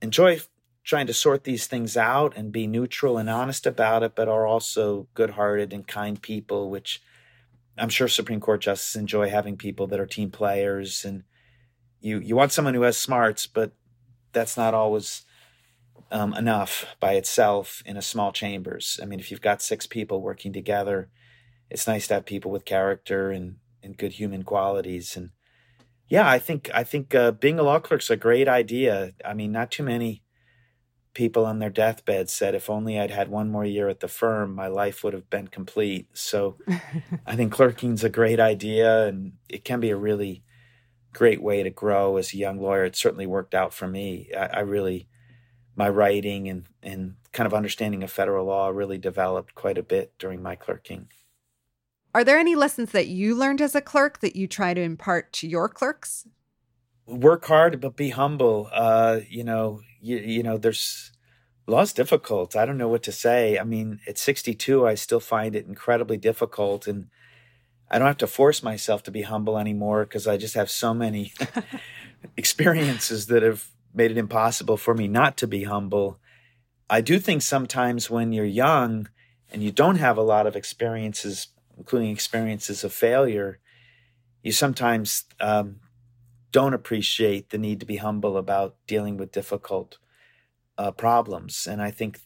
enjoy 0.00 0.40
trying 0.84 1.06
to 1.06 1.14
sort 1.14 1.44
these 1.44 1.66
things 1.66 1.96
out 1.96 2.36
and 2.36 2.52
be 2.52 2.66
neutral 2.66 3.18
and 3.18 3.28
honest 3.28 3.66
about 3.66 4.02
it, 4.02 4.14
but 4.14 4.28
are 4.28 4.46
also 4.46 5.06
good 5.14 5.30
hearted 5.30 5.72
and 5.72 5.86
kind 5.86 6.20
people, 6.20 6.70
which 6.70 7.02
I'm 7.76 7.88
sure 7.88 8.08
Supreme 8.08 8.40
Court 8.40 8.60
justices 8.60 8.96
enjoy 8.96 9.28
having 9.28 9.56
people 9.56 9.86
that 9.88 10.00
are 10.00 10.06
team 10.06 10.30
players. 10.30 11.04
And 11.04 11.24
you, 12.00 12.18
you 12.18 12.34
want 12.34 12.52
someone 12.52 12.74
who 12.74 12.82
has 12.82 12.96
smarts, 12.96 13.46
but 13.46 13.72
that's 14.32 14.56
not 14.56 14.74
always 14.74 15.24
um, 16.10 16.34
enough 16.34 16.86
by 16.98 17.14
itself 17.14 17.82
in 17.86 17.96
a 17.96 18.02
small 18.02 18.32
chambers. 18.32 18.98
I 19.02 19.06
mean, 19.06 19.20
if 19.20 19.30
you've 19.30 19.40
got 19.40 19.62
six 19.62 19.86
people 19.86 20.22
working 20.22 20.52
together, 20.52 21.08
it's 21.68 21.86
nice 21.86 22.08
to 22.08 22.14
have 22.14 22.26
people 22.26 22.50
with 22.50 22.64
character 22.64 23.30
and, 23.30 23.56
and 23.82 23.96
good 23.96 24.12
human 24.12 24.42
qualities. 24.42 25.16
And 25.16 25.30
yeah, 26.08 26.28
I 26.28 26.38
think 26.38 26.70
I 26.74 26.82
think 26.82 27.14
uh, 27.14 27.30
being 27.30 27.58
a 27.58 27.62
law 27.62 27.78
clerk's 27.78 28.10
a 28.10 28.16
great 28.16 28.48
idea. 28.48 29.12
I 29.24 29.34
mean, 29.34 29.52
not 29.52 29.70
too 29.70 29.84
many 29.84 30.24
people 31.14 31.44
on 31.44 31.58
their 31.58 31.70
deathbed 31.70 32.30
said, 32.30 32.54
if 32.54 32.70
only 32.70 32.98
I'd 32.98 33.10
had 33.10 33.28
one 33.28 33.50
more 33.50 33.64
year 33.64 33.88
at 33.88 34.00
the 34.00 34.08
firm, 34.08 34.54
my 34.54 34.68
life 34.68 35.02
would 35.02 35.12
have 35.12 35.28
been 35.28 35.48
complete. 35.48 36.08
So 36.14 36.56
I 37.26 37.36
think 37.36 37.52
clerking's 37.52 38.04
a 38.04 38.08
great 38.08 38.40
idea 38.40 39.06
and 39.06 39.32
it 39.48 39.64
can 39.64 39.80
be 39.80 39.90
a 39.90 39.96
really 39.96 40.42
great 41.12 41.42
way 41.42 41.62
to 41.62 41.70
grow 41.70 42.16
as 42.16 42.32
a 42.32 42.38
young 42.38 42.60
lawyer. 42.60 42.84
It 42.84 42.96
certainly 42.96 43.26
worked 43.26 43.54
out 43.54 43.74
for 43.74 43.88
me. 43.88 44.30
I, 44.36 44.46
I 44.46 44.60
really, 44.60 45.08
my 45.74 45.88
writing 45.88 46.48
and, 46.48 46.66
and 46.82 47.14
kind 47.32 47.46
of 47.46 47.54
understanding 47.54 48.02
of 48.02 48.10
federal 48.10 48.46
law 48.46 48.68
really 48.68 48.98
developed 48.98 49.54
quite 49.54 49.78
a 49.78 49.82
bit 49.82 50.12
during 50.18 50.42
my 50.42 50.54
clerking. 50.54 51.08
Are 52.14 52.24
there 52.24 52.38
any 52.38 52.56
lessons 52.56 52.90
that 52.92 53.06
you 53.06 53.36
learned 53.36 53.60
as 53.60 53.74
a 53.74 53.80
clerk 53.80 54.20
that 54.20 54.34
you 54.34 54.48
try 54.48 54.74
to 54.74 54.80
impart 54.80 55.32
to 55.34 55.48
your 55.48 55.68
clerks? 55.68 56.26
Work 57.10 57.46
hard, 57.46 57.80
but 57.80 57.96
be 57.96 58.10
humble. 58.10 58.68
Uh, 58.72 59.20
you 59.28 59.44
know, 59.44 59.80
you, 60.00 60.16
you 60.16 60.42
know, 60.42 60.56
there's 60.56 61.12
law's 61.66 61.92
difficult. 61.92 62.56
I 62.56 62.64
don't 62.64 62.78
know 62.78 62.88
what 62.88 63.02
to 63.04 63.12
say. 63.12 63.58
I 63.58 63.64
mean, 63.64 64.00
at 64.06 64.18
62, 64.18 64.86
I 64.86 64.94
still 64.94 65.20
find 65.20 65.54
it 65.54 65.66
incredibly 65.66 66.16
difficult, 66.16 66.86
and 66.86 67.08
I 67.90 67.98
don't 67.98 68.06
have 68.06 68.18
to 68.18 68.26
force 68.26 68.62
myself 68.62 69.02
to 69.04 69.10
be 69.10 69.22
humble 69.22 69.58
anymore 69.58 70.04
because 70.04 70.26
I 70.26 70.36
just 70.36 70.54
have 70.54 70.70
so 70.70 70.94
many 70.94 71.32
experiences 72.36 73.26
that 73.26 73.42
have 73.42 73.68
made 73.92 74.10
it 74.12 74.18
impossible 74.18 74.76
for 74.76 74.94
me 74.94 75.08
not 75.08 75.36
to 75.38 75.46
be 75.46 75.64
humble. 75.64 76.18
I 76.88 77.00
do 77.00 77.18
think 77.18 77.42
sometimes 77.42 78.08
when 78.08 78.32
you're 78.32 78.44
young 78.44 79.08
and 79.50 79.62
you 79.62 79.72
don't 79.72 79.96
have 79.96 80.16
a 80.16 80.22
lot 80.22 80.46
of 80.46 80.54
experiences 80.54 81.48
including 81.80 82.10
experiences 82.10 82.84
of 82.84 82.92
failure, 82.92 83.58
you 84.42 84.52
sometimes 84.52 85.24
um, 85.40 85.76
don't 86.52 86.74
appreciate 86.74 87.50
the 87.50 87.58
need 87.58 87.80
to 87.80 87.86
be 87.86 87.96
humble 87.96 88.36
about 88.36 88.76
dealing 88.86 89.16
with 89.16 89.32
difficult 89.32 89.98
uh, 90.76 90.90
problems. 90.90 91.66
And 91.66 91.80
I 91.80 91.90
think 91.90 92.20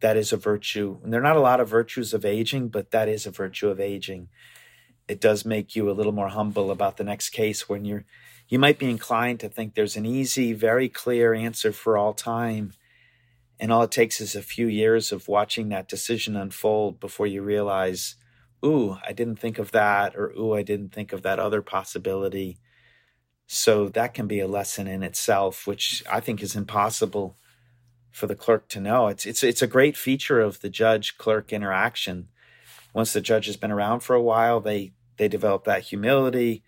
that 0.00 0.16
is 0.16 0.32
a 0.32 0.36
virtue. 0.36 0.98
And 1.02 1.12
there 1.12 1.20
are 1.20 1.24
not 1.24 1.36
a 1.36 1.40
lot 1.40 1.60
of 1.60 1.68
virtues 1.68 2.14
of 2.14 2.24
aging, 2.24 2.68
but 2.68 2.90
that 2.92 3.08
is 3.08 3.26
a 3.26 3.30
virtue 3.30 3.68
of 3.68 3.80
aging. 3.80 4.28
It 5.08 5.20
does 5.20 5.44
make 5.44 5.74
you 5.74 5.90
a 5.90 5.92
little 5.92 6.12
more 6.12 6.28
humble 6.28 6.70
about 6.70 6.96
the 6.96 7.04
next 7.04 7.30
case 7.30 7.68
when 7.68 7.84
you're 7.84 8.04
you 8.50 8.58
might 8.58 8.78
be 8.78 8.88
inclined 8.88 9.40
to 9.40 9.48
think 9.50 9.74
there's 9.74 9.96
an 9.96 10.06
easy, 10.06 10.54
very 10.54 10.88
clear 10.88 11.34
answer 11.34 11.70
for 11.70 11.98
all 11.98 12.14
time. 12.14 12.72
And 13.60 13.70
all 13.70 13.82
it 13.82 13.90
takes 13.90 14.22
is 14.22 14.34
a 14.34 14.40
few 14.40 14.66
years 14.66 15.12
of 15.12 15.28
watching 15.28 15.68
that 15.68 15.88
decision 15.88 16.34
unfold 16.34 16.98
before 16.98 17.26
you 17.26 17.42
realize 17.42 18.16
ooh, 18.64 18.96
I 19.06 19.12
didn't 19.12 19.36
think 19.36 19.58
of 19.58 19.72
that, 19.72 20.16
or 20.16 20.30
ooh, 20.30 20.54
I 20.54 20.62
didn't 20.62 20.92
think 20.92 21.12
of 21.12 21.22
that 21.22 21.38
other 21.38 21.62
possibility. 21.62 22.58
So 23.48 23.88
that 23.88 24.14
can 24.14 24.26
be 24.26 24.40
a 24.40 24.46
lesson 24.46 24.86
in 24.86 25.02
itself, 25.02 25.66
which 25.66 26.04
I 26.08 26.20
think 26.20 26.42
is 26.42 26.54
impossible 26.54 27.36
for 28.10 28.26
the 28.26 28.36
clerk 28.36 28.68
to 28.68 28.80
know. 28.80 29.08
It's 29.08 29.26
it's 29.26 29.42
it's 29.42 29.62
a 29.62 29.66
great 29.66 29.96
feature 29.96 30.40
of 30.40 30.60
the 30.60 30.70
judge 30.70 31.18
clerk 31.18 31.52
interaction. 31.52 32.28
Once 32.92 33.12
the 33.12 33.20
judge 33.20 33.46
has 33.46 33.56
been 33.56 33.72
around 33.72 34.00
for 34.00 34.14
a 34.14 34.22
while, 34.22 34.60
they 34.60 34.92
they 35.16 35.28
develop 35.28 35.64
that 35.64 35.84
humility 35.84 36.62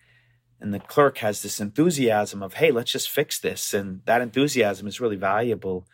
and 0.61 0.75
the 0.75 0.81
clerk 0.81 1.19
has 1.19 1.43
this 1.43 1.61
enthusiasm 1.61 2.43
of, 2.43 2.55
hey, 2.55 2.71
let's 2.71 2.93
just 2.93 3.09
fix 3.09 3.38
this. 3.38 3.73
And 3.73 4.03
that 4.05 4.21
enthusiasm 4.21 4.87
is 4.87 5.01
really 5.01 5.16
valuable 5.16 5.87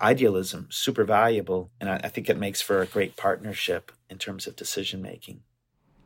idealism 0.00 0.68
super 0.70 1.04
valuable 1.04 1.70
and 1.80 1.90
I, 1.90 2.00
I, 2.04 2.08
think 2.08 2.28
it 2.28 2.38
makes 2.38 2.60
for 2.60 2.80
a 2.80 2.86
great 2.86 3.16
partnership 3.16 3.90
in 4.08 4.18
terms 4.18 4.46
of 4.46 4.54
decision 4.54 5.02
making 5.02 5.40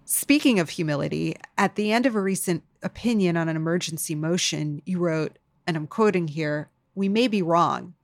speaking 0.07 0.59
of 0.59 0.71
humility 0.71 1.37
at 1.59 1.75
the 1.75 1.93
end 1.93 2.07
of 2.07 2.15
a 2.15 2.21
recent 2.21 2.63
opinion 2.83 3.37
on 3.37 3.49
an 3.49 3.57
emergency 3.57 4.15
motion 4.15 4.81
you 4.85 4.99
wrote 4.99 5.39
and 5.67 5.77
i'm 5.77 5.87
quoting 5.87 6.29
here 6.29 6.71
we 6.95 7.09
may 7.09 7.29
be 7.29 7.43
wrong 7.43 7.95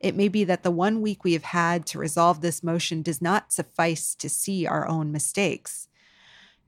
it 0.00 0.14
may 0.14 0.28
be 0.28 0.44
that 0.44 0.62
the 0.62 0.70
one 0.70 1.00
week 1.02 1.24
we 1.24 1.32
have 1.32 1.42
had 1.42 1.84
to 1.84 1.98
resolve 1.98 2.40
this 2.40 2.62
motion 2.62 3.02
does 3.02 3.20
not 3.20 3.52
suffice 3.52 4.14
to 4.14 4.28
see 4.28 4.66
our 4.66 4.86
own 4.88 5.10
mistakes 5.10 5.88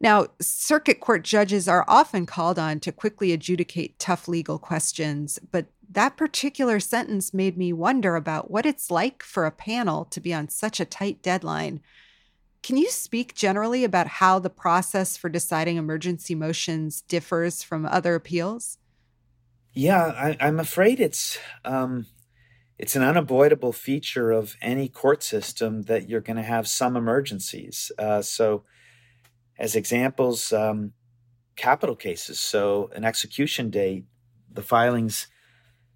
now, 0.00 0.28
circuit 0.40 1.00
court 1.00 1.24
judges 1.24 1.68
are 1.68 1.84
often 1.86 2.24
called 2.24 2.58
on 2.58 2.80
to 2.80 2.92
quickly 2.92 3.32
adjudicate 3.32 3.98
tough 3.98 4.28
legal 4.28 4.58
questions, 4.58 5.38
but 5.52 5.66
that 5.90 6.16
particular 6.16 6.80
sentence 6.80 7.34
made 7.34 7.58
me 7.58 7.72
wonder 7.72 8.16
about 8.16 8.50
what 8.50 8.64
it's 8.64 8.90
like 8.90 9.22
for 9.22 9.44
a 9.44 9.50
panel 9.50 10.06
to 10.06 10.20
be 10.20 10.32
on 10.32 10.48
such 10.48 10.80
a 10.80 10.86
tight 10.86 11.20
deadline. 11.22 11.80
Can 12.62 12.76
you 12.76 12.90
speak 12.90 13.34
generally 13.34 13.84
about 13.84 14.06
how 14.06 14.38
the 14.38 14.50
process 14.50 15.16
for 15.16 15.28
deciding 15.28 15.76
emergency 15.76 16.34
motions 16.34 17.00
differs 17.02 17.62
from 17.62 17.86
other 17.86 18.14
appeals? 18.14 18.78
Yeah, 19.72 20.34
I, 20.40 20.46
am 20.46 20.60
afraid 20.60 21.00
it's 21.00 21.38
um, 21.64 22.06
it's 22.78 22.96
an 22.96 23.02
unavoidable 23.02 23.72
feature 23.72 24.30
of 24.30 24.56
any 24.60 24.88
court 24.88 25.22
system 25.22 25.82
that 25.82 26.08
you're 26.08 26.20
going 26.20 26.36
to 26.36 26.42
have 26.42 26.66
some 26.66 26.96
emergencies. 26.96 27.92
Uh, 27.98 28.22
so 28.22 28.64
as 29.58 29.76
examples, 29.76 30.52
um, 30.52 30.92
capital 31.54 31.94
cases. 31.94 32.40
So, 32.40 32.90
an 32.94 33.04
execution 33.04 33.68
date, 33.68 34.06
the 34.50 34.62
filings 34.62 35.26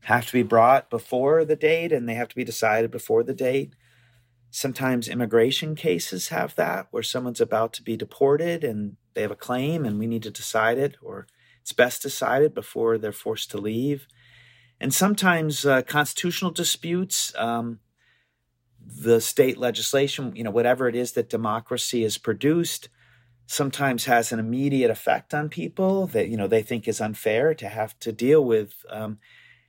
have 0.02 0.26
to 0.26 0.32
be 0.32 0.42
brought 0.42 0.90
before 0.90 1.46
the 1.46 1.56
date 1.56 1.90
and 1.90 2.06
they 2.06 2.14
have 2.14 2.28
to 2.28 2.36
be 2.36 2.44
decided 2.44 2.90
before 2.90 3.22
the 3.22 3.32
date. 3.32 3.72
Sometimes 4.56 5.08
immigration 5.08 5.74
cases 5.74 6.28
have 6.28 6.54
that 6.54 6.86
where 6.92 7.02
someone's 7.02 7.40
about 7.40 7.72
to 7.72 7.82
be 7.82 7.96
deported 7.96 8.62
and 8.62 8.96
they 9.14 9.22
have 9.22 9.32
a 9.32 9.36
claim 9.36 9.84
and 9.84 9.98
we 9.98 10.06
need 10.06 10.22
to 10.22 10.30
decide 10.30 10.78
it, 10.78 10.96
or 11.02 11.26
it's 11.60 11.72
best 11.72 12.02
decided 12.02 12.54
before 12.54 12.96
they're 12.96 13.10
forced 13.10 13.50
to 13.50 13.58
leave. 13.58 14.06
And 14.80 14.94
sometimes 14.94 15.66
uh, 15.66 15.82
constitutional 15.82 16.52
disputes, 16.52 17.34
um, 17.36 17.80
the 18.80 19.20
state 19.20 19.58
legislation, 19.58 20.36
you 20.36 20.44
know, 20.44 20.52
whatever 20.52 20.86
it 20.86 20.94
is 20.94 21.12
that 21.14 21.28
democracy 21.28 22.04
has 22.04 22.16
produced, 22.16 22.88
sometimes 23.46 24.04
has 24.04 24.30
an 24.30 24.38
immediate 24.38 24.90
effect 24.90 25.34
on 25.34 25.48
people 25.48 26.06
that 26.06 26.28
you 26.28 26.36
know 26.36 26.46
they 26.46 26.62
think 26.62 26.86
is 26.86 27.00
unfair 27.00 27.54
to 27.54 27.68
have 27.68 27.98
to 27.98 28.12
deal 28.12 28.44
with. 28.44 28.86
Um, 28.88 29.18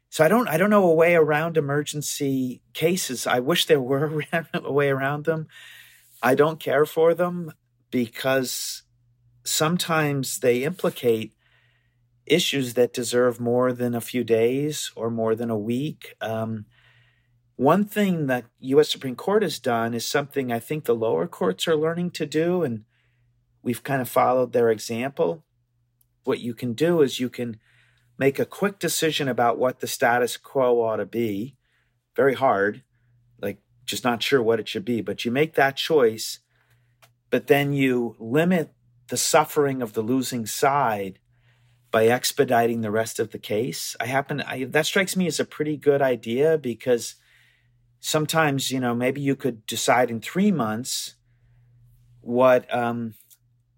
so 0.10 0.24
I 0.24 0.28
don't 0.28 0.48
I 0.48 0.58
don't 0.58 0.70
know 0.70 0.90
a 0.90 0.94
way 0.94 1.16
around 1.16 1.58
emergency 1.58 2.62
cases. 2.74 3.28
I 3.28 3.40
wish 3.40 3.66
there 3.66 3.82
were 3.82 4.24
a 4.54 4.72
way 4.72 4.90
around 4.90 5.26
them. 5.26 5.48
I 6.22 6.36
don't 6.36 6.60
care 6.60 6.86
for 6.86 7.14
them 7.14 7.52
because 7.92 8.84
sometimes 9.44 10.40
they 10.40 10.64
implicate 10.64 11.34
issues 12.26 12.74
that 12.74 12.94
deserve 12.94 13.40
more 13.40 13.72
than 13.72 13.94
a 13.94 14.02
few 14.02 14.24
days 14.24 14.92
or 14.96 15.10
more 15.10 15.36
than 15.36 15.50
a 15.50 15.58
week. 15.58 16.16
Um, 16.22 16.66
one 17.56 17.86
thing 17.86 18.28
that 18.28 18.46
U.S. 18.60 18.90
Supreme 18.90 19.16
Court 19.16 19.44
has 19.44 19.60
done 19.60 19.94
is 19.94 20.06
something 20.06 20.52
I 20.52 20.60
think 20.60 20.86
the 20.86 20.96
lower 20.96 21.28
courts 21.28 21.68
are 21.68 21.76
learning 21.76 22.12
to 22.12 22.26
do, 22.26 22.64
and 22.64 22.84
we've 23.62 23.84
kind 23.84 24.02
of 24.02 24.10
followed 24.10 24.52
their 24.52 24.70
example. 24.70 25.46
What 26.26 26.40
you 26.40 26.54
can 26.54 26.74
do 26.74 27.02
is 27.02 27.20
you 27.20 27.30
can 27.30 27.60
make 28.18 28.40
a 28.40 28.46
quick 28.46 28.80
decision 28.80 29.28
about 29.28 29.58
what 29.58 29.80
the 29.80 29.88
status 29.88 30.38
quo 30.38 30.82
ought 30.82 30.98
to 30.98 31.06
be. 31.06 31.56
Very 32.16 32.34
hard, 32.34 32.84
like 33.42 33.60
just 33.86 34.04
not 34.04 34.24
sure 34.24 34.42
what 34.42 34.60
it 34.60 34.68
should 34.68 34.86
be, 34.86 35.02
but 35.02 35.26
you 35.26 35.32
make 35.32 35.56
that 35.56 35.76
choice, 35.76 36.40
but 37.30 37.48
then 37.48 37.74
you 37.74 38.16
limit 38.20 38.74
the 39.08 39.18
suffering 39.18 39.82
of 39.82 39.94
the 39.94 40.02
losing 40.02 40.46
side 40.46 41.20
by 41.92 42.08
expediting 42.08 42.82
the 42.82 42.92
rest 42.92 43.20
of 43.20 43.32
the 43.32 43.40
case. 43.40 43.96
I 44.00 44.08
happen 44.08 44.42
I, 44.42 44.66
that 44.66 44.86
strikes 44.86 45.16
me 45.16 45.28
as 45.28 45.40
a 45.40 45.46
pretty 45.46 45.78
good 45.78 46.02
idea 46.02 46.58
because 46.58 47.16
sometimes 48.00 48.72
you 48.72 48.80
know 48.80 48.96
maybe 48.96 49.22
you 49.22 49.36
could 49.36 49.66
decide 49.66 50.10
in 50.10 50.20
three 50.22 50.52
months 50.52 51.16
what 52.22 52.72
um, 52.74 53.14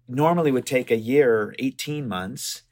normally 0.08 0.50
would 0.50 0.66
take 0.66 0.90
a 0.90 0.96
year, 0.96 1.54
18 1.58 2.08
months. 2.08 2.62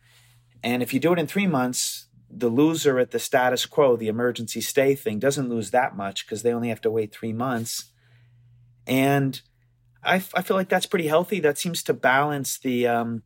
And 0.67 0.83
if 0.83 0.93
you 0.93 0.99
do 0.99 1.13
it 1.13 1.21
in 1.21 1.29
three 1.29 1.47
months, 1.47 2.09
the 2.29 2.49
loser 2.49 2.99
at 2.99 3.13
the 3.13 3.21
status 3.21 3.67
quo, 3.67 3.95
the 3.95 4.09
emergency 4.09 4.61
stay 4.61 4.97
thing, 4.97 5.21
doesn't 5.21 5.49
lose 5.49 5.71
that 5.71 5.97
much 5.97 6.27
because 6.27 6.43
they 6.43 6.53
only 6.53 6.71
have 6.71 6.81
to 6.81 6.91
wait 6.91 7.15
three 7.15 7.33
months. 7.33 7.93
And 8.85 9.41
I, 10.03 10.17
I 10.35 10.43
feel 10.43 10.57
like 10.57 10.69
that's 10.69 10.87
pretty 10.87 11.07
healthy. 11.07 11.39
That 11.39 11.57
seems 11.57 11.85
to 11.85 11.95
balance 11.95 12.59
the, 12.59 12.89
um, 12.89 13.23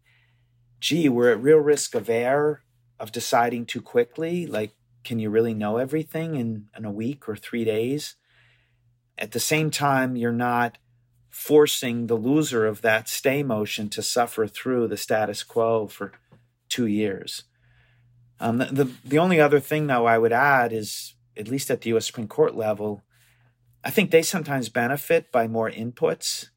gee, 0.80 1.08
we're 1.08 1.30
at 1.30 1.42
real 1.42 1.56
risk 1.56 1.94
of 1.94 2.10
error 2.10 2.62
of 2.98 3.10
deciding 3.10 3.64
too 3.64 3.80
quickly. 3.80 4.46
Like, 4.46 4.72
can 5.02 5.18
you 5.18 5.30
really 5.30 5.54
know 5.54 5.78
everything 5.78 6.34
in, 6.34 6.66
in 6.76 6.84
a 6.84 6.92
week 6.92 7.26
or 7.26 7.36
three 7.36 7.64
days? 7.64 8.16
At 9.16 9.32
the 9.32 9.40
same 9.40 9.70
time, 9.70 10.14
you're 10.14 10.30
not 10.30 10.76
forcing 11.30 12.06
the 12.06 12.16
loser 12.16 12.66
of 12.66 12.82
that 12.82 13.08
stay 13.08 13.42
motion 13.42 13.88
to 13.88 14.02
suffer 14.02 14.46
through 14.46 14.88
the 14.88 14.98
status 14.98 15.42
quo 15.42 15.86
for 15.86 16.12
two 16.70 16.86
years. 16.86 17.44
Um, 18.40 18.58
the, 18.58 18.64
the, 18.66 18.90
the 19.04 19.18
only 19.18 19.38
other 19.38 19.60
thing, 19.60 19.86
though, 19.86 20.06
I 20.06 20.16
would 20.16 20.32
add 20.32 20.72
is, 20.72 21.14
at 21.36 21.48
least 21.48 21.70
at 21.70 21.82
the 21.82 21.90
U.S. 21.90 22.06
Supreme 22.06 22.28
Court 22.28 22.54
level, 22.54 23.02
I 23.84 23.90
think 23.90 24.10
they 24.10 24.22
sometimes 24.22 24.68
benefit 24.68 25.30
by 25.30 25.46
more 25.46 25.70
inputs. 25.70 26.48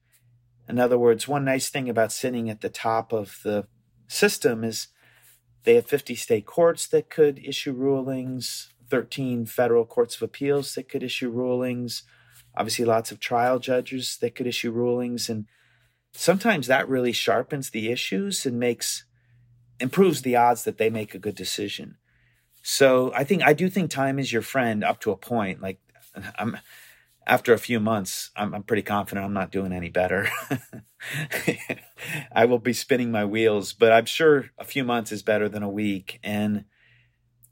In 0.70 0.80
other 0.80 0.98
words, 0.98 1.28
one 1.28 1.44
nice 1.44 1.70
thing 1.70 1.90
about 1.90 2.12
sitting 2.12 2.50
at 2.50 2.62
the 2.62 2.70
top 2.70 3.12
of 3.12 3.40
the 3.44 3.68
system 4.08 4.64
is 4.64 4.88
they 5.64 5.76
have 5.76 5.86
50 5.86 6.16
state 6.16 6.46
courts 6.46 6.88
that 6.88 7.10
could 7.10 7.40
issue 7.44 7.74
rulings, 7.74 8.70
13 8.90 9.46
federal 9.46 9.86
courts 9.86 10.16
of 10.16 10.22
appeals 10.22 10.76
that 10.76 10.90
could 10.90 11.04
issue 11.04 11.30
rulings, 11.30 12.04
obviously 12.56 12.86
lots 12.86 13.12
of 13.12 13.20
trial 13.20 13.60
judges 13.60 14.18
that 14.22 14.36
could 14.36 14.48
issue 14.48 14.72
rulings. 14.72 15.30
And 15.30 15.46
sometimes 16.14 16.68
that 16.68 16.88
really 16.88 17.12
sharpens 17.12 17.70
the 17.70 17.90
issues 17.90 18.46
and 18.46 18.60
makes 18.60 19.06
improves 19.80 20.22
the 20.22 20.36
odds 20.36 20.64
that 20.64 20.78
they 20.78 20.90
make 20.90 21.14
a 21.14 21.20
good 21.20 21.36
decision. 21.36 21.98
So 22.62 23.12
I 23.14 23.24
think 23.24 23.44
I 23.44 23.54
do 23.54 23.70
think 23.70 23.92
time 23.92 24.20
is 24.20 24.32
your 24.32 24.42
friend 24.42 24.84
up 24.84 25.00
to 25.02 25.12
a 25.12 25.18
point. 25.18 25.62
Like 25.62 25.80
I'm 26.38 26.58
after 27.26 27.54
a 27.54 27.58
few 27.58 27.80
months, 27.80 28.32
I'm, 28.36 28.54
I'm 28.54 28.64
pretty 28.64 28.82
confident 28.82 29.26
I'm 29.26 29.34
not 29.34 29.52
doing 29.52 29.72
any 29.72 29.90
better. 29.90 30.30
I 32.32 32.46
will 32.46 32.60
be 32.60 32.74
spinning 32.74 33.12
my 33.12 33.26
wheels, 33.26 33.74
but 33.74 33.92
I'm 33.92 34.06
sure 34.06 34.50
a 34.58 34.66
few 34.66 34.84
months 34.84 35.12
is 35.12 35.24
better 35.24 35.48
than 35.48 35.64
a 35.64 35.70
week. 35.70 36.20
And, 36.24 36.66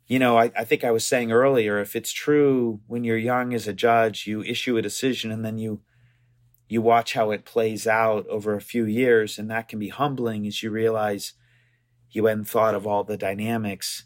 you 0.08 0.20
know, 0.20 0.38
I, 0.38 0.52
I 0.58 0.66
think 0.66 0.84
I 0.84 0.92
was 0.92 1.06
saying 1.06 1.32
earlier, 1.32 1.80
if 1.80 1.96
it's 1.96 2.12
true 2.12 2.82
when 2.88 3.04
you're 3.04 3.18
young 3.18 3.54
as 3.54 3.68
a 3.68 3.74
judge, 3.74 4.28
you 4.28 4.44
issue 4.44 4.78
a 4.78 4.82
decision 4.82 5.32
and 5.32 5.46
then 5.46 5.58
you 5.58 5.82
you 6.68 6.82
watch 6.82 7.14
how 7.14 7.32
it 7.32 7.44
plays 7.44 7.86
out 7.86 8.26
over 8.28 8.56
a 8.56 8.62
few 8.62 8.86
years, 8.86 9.38
and 9.38 9.52
that 9.52 9.68
can 9.68 9.78
be 9.78 9.90
humbling 9.90 10.48
as 10.48 10.64
you 10.64 10.72
realize 10.72 11.34
you 12.12 12.26
hadn't 12.26 12.46
thought 12.46 12.76
of 12.76 12.86
all 12.86 13.04
the 13.04 13.18
dynamics. 13.18 14.06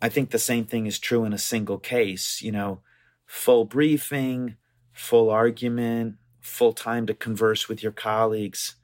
I 0.00 0.08
think 0.08 0.30
the 0.30 0.38
same 0.38 0.64
thing 0.64 0.86
is 0.86 0.98
true 0.98 1.24
in 1.24 1.32
a 1.32 1.38
single 1.38 1.78
case, 1.78 2.42
you 2.42 2.52
know, 2.52 2.80
full 3.26 3.64
briefing, 3.64 4.56
full 4.92 5.30
argument, 5.30 6.16
full 6.40 6.72
time 6.72 7.06
to 7.06 7.14
converse 7.14 7.68
with 7.68 7.82
your 7.82 7.92
colleagues. 7.92 8.76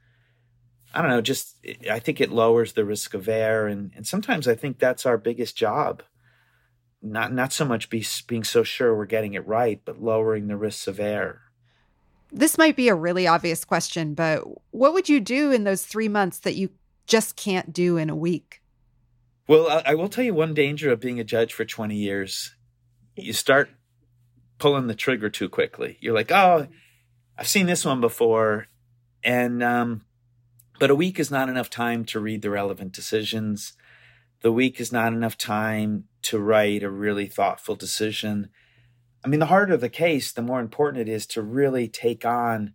I 0.93 1.01
don't 1.01 1.11
know, 1.11 1.21
just 1.21 1.55
I 1.89 1.99
think 1.99 2.19
it 2.19 2.31
lowers 2.31 2.73
the 2.73 2.83
risk 2.83 3.13
of 3.13 3.29
error. 3.29 3.67
And, 3.67 3.91
and 3.95 4.05
sometimes 4.05 4.47
I 4.47 4.55
think 4.55 4.77
that's 4.79 5.05
our 5.05 5.17
biggest 5.17 5.55
job. 5.55 6.03
Not 7.01 7.33
not 7.33 7.53
so 7.53 7.65
much 7.65 7.89
be, 7.89 8.05
being 8.27 8.43
so 8.43 8.63
sure 8.63 8.95
we're 8.95 9.05
getting 9.05 9.33
it 9.33 9.47
right, 9.47 9.81
but 9.83 10.01
lowering 10.01 10.47
the 10.47 10.57
risks 10.57 10.87
of 10.87 10.99
error. 10.99 11.41
This 12.31 12.57
might 12.57 12.75
be 12.75 12.87
a 12.87 12.95
really 12.95 13.27
obvious 13.27 13.65
question, 13.65 14.13
but 14.13 14.43
what 14.71 14.93
would 14.93 15.09
you 15.09 15.19
do 15.19 15.51
in 15.51 15.63
those 15.63 15.83
three 15.83 16.07
months 16.07 16.39
that 16.39 16.55
you 16.55 16.69
just 17.07 17.35
can't 17.35 17.73
do 17.73 17.97
in 17.97 18.09
a 18.09 18.15
week? 18.15 18.61
Well, 19.47 19.67
I, 19.67 19.91
I 19.91 19.95
will 19.95 20.09
tell 20.09 20.23
you 20.23 20.33
one 20.33 20.53
danger 20.53 20.91
of 20.91 20.99
being 20.99 21.19
a 21.19 21.25
judge 21.25 21.53
for 21.53 21.65
20 21.65 21.95
years. 21.95 22.55
You 23.15 23.33
start 23.33 23.69
pulling 24.59 24.87
the 24.87 24.95
trigger 24.95 25.29
too 25.29 25.49
quickly. 25.49 25.97
You're 25.99 26.15
like, 26.15 26.31
oh, 26.31 26.67
I've 27.37 27.47
seen 27.47 27.65
this 27.65 27.83
one 27.83 27.99
before. 27.99 28.67
And, 29.23 29.61
um, 29.61 30.05
but 30.79 30.89
a 30.89 30.95
week 30.95 31.19
is 31.19 31.31
not 31.31 31.49
enough 31.49 31.69
time 31.69 32.05
to 32.05 32.19
read 32.19 32.41
the 32.41 32.49
relevant 32.49 32.93
decisions. 32.93 33.73
The 34.41 34.51
week 34.51 34.79
is 34.79 34.91
not 34.91 35.13
enough 35.13 35.37
time 35.37 36.05
to 36.23 36.39
write 36.39 36.83
a 36.83 36.89
really 36.89 37.27
thoughtful 37.27 37.75
decision. 37.75 38.49
I 39.23 39.27
mean, 39.27 39.39
the 39.39 39.47
harder 39.47 39.77
the 39.77 39.89
case, 39.89 40.31
the 40.31 40.41
more 40.41 40.59
important 40.59 41.07
it 41.07 41.11
is 41.11 41.25
to 41.27 41.41
really 41.41 41.87
take 41.87 42.25
on 42.25 42.73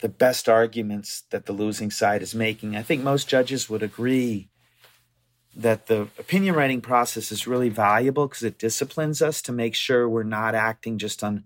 the 0.00 0.08
best 0.08 0.48
arguments 0.48 1.24
that 1.30 1.46
the 1.46 1.52
losing 1.52 1.90
side 1.90 2.22
is 2.22 2.34
making. 2.34 2.76
I 2.76 2.82
think 2.82 3.02
most 3.02 3.28
judges 3.28 3.68
would 3.68 3.82
agree 3.82 4.48
that 5.54 5.86
the 5.86 6.02
opinion 6.18 6.54
writing 6.54 6.80
process 6.80 7.32
is 7.32 7.46
really 7.46 7.68
valuable 7.68 8.26
because 8.26 8.42
it 8.42 8.58
disciplines 8.58 9.20
us 9.20 9.42
to 9.42 9.52
make 9.52 9.74
sure 9.74 10.08
we're 10.08 10.22
not 10.22 10.54
acting 10.54 10.96
just 10.96 11.24
on 11.24 11.44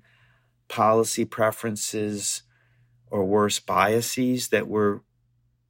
policy 0.69 1.25
preferences 1.25 2.43
or 3.11 3.25
worse 3.25 3.59
biases 3.59 4.49
that 4.49 4.69
we're 4.69 5.01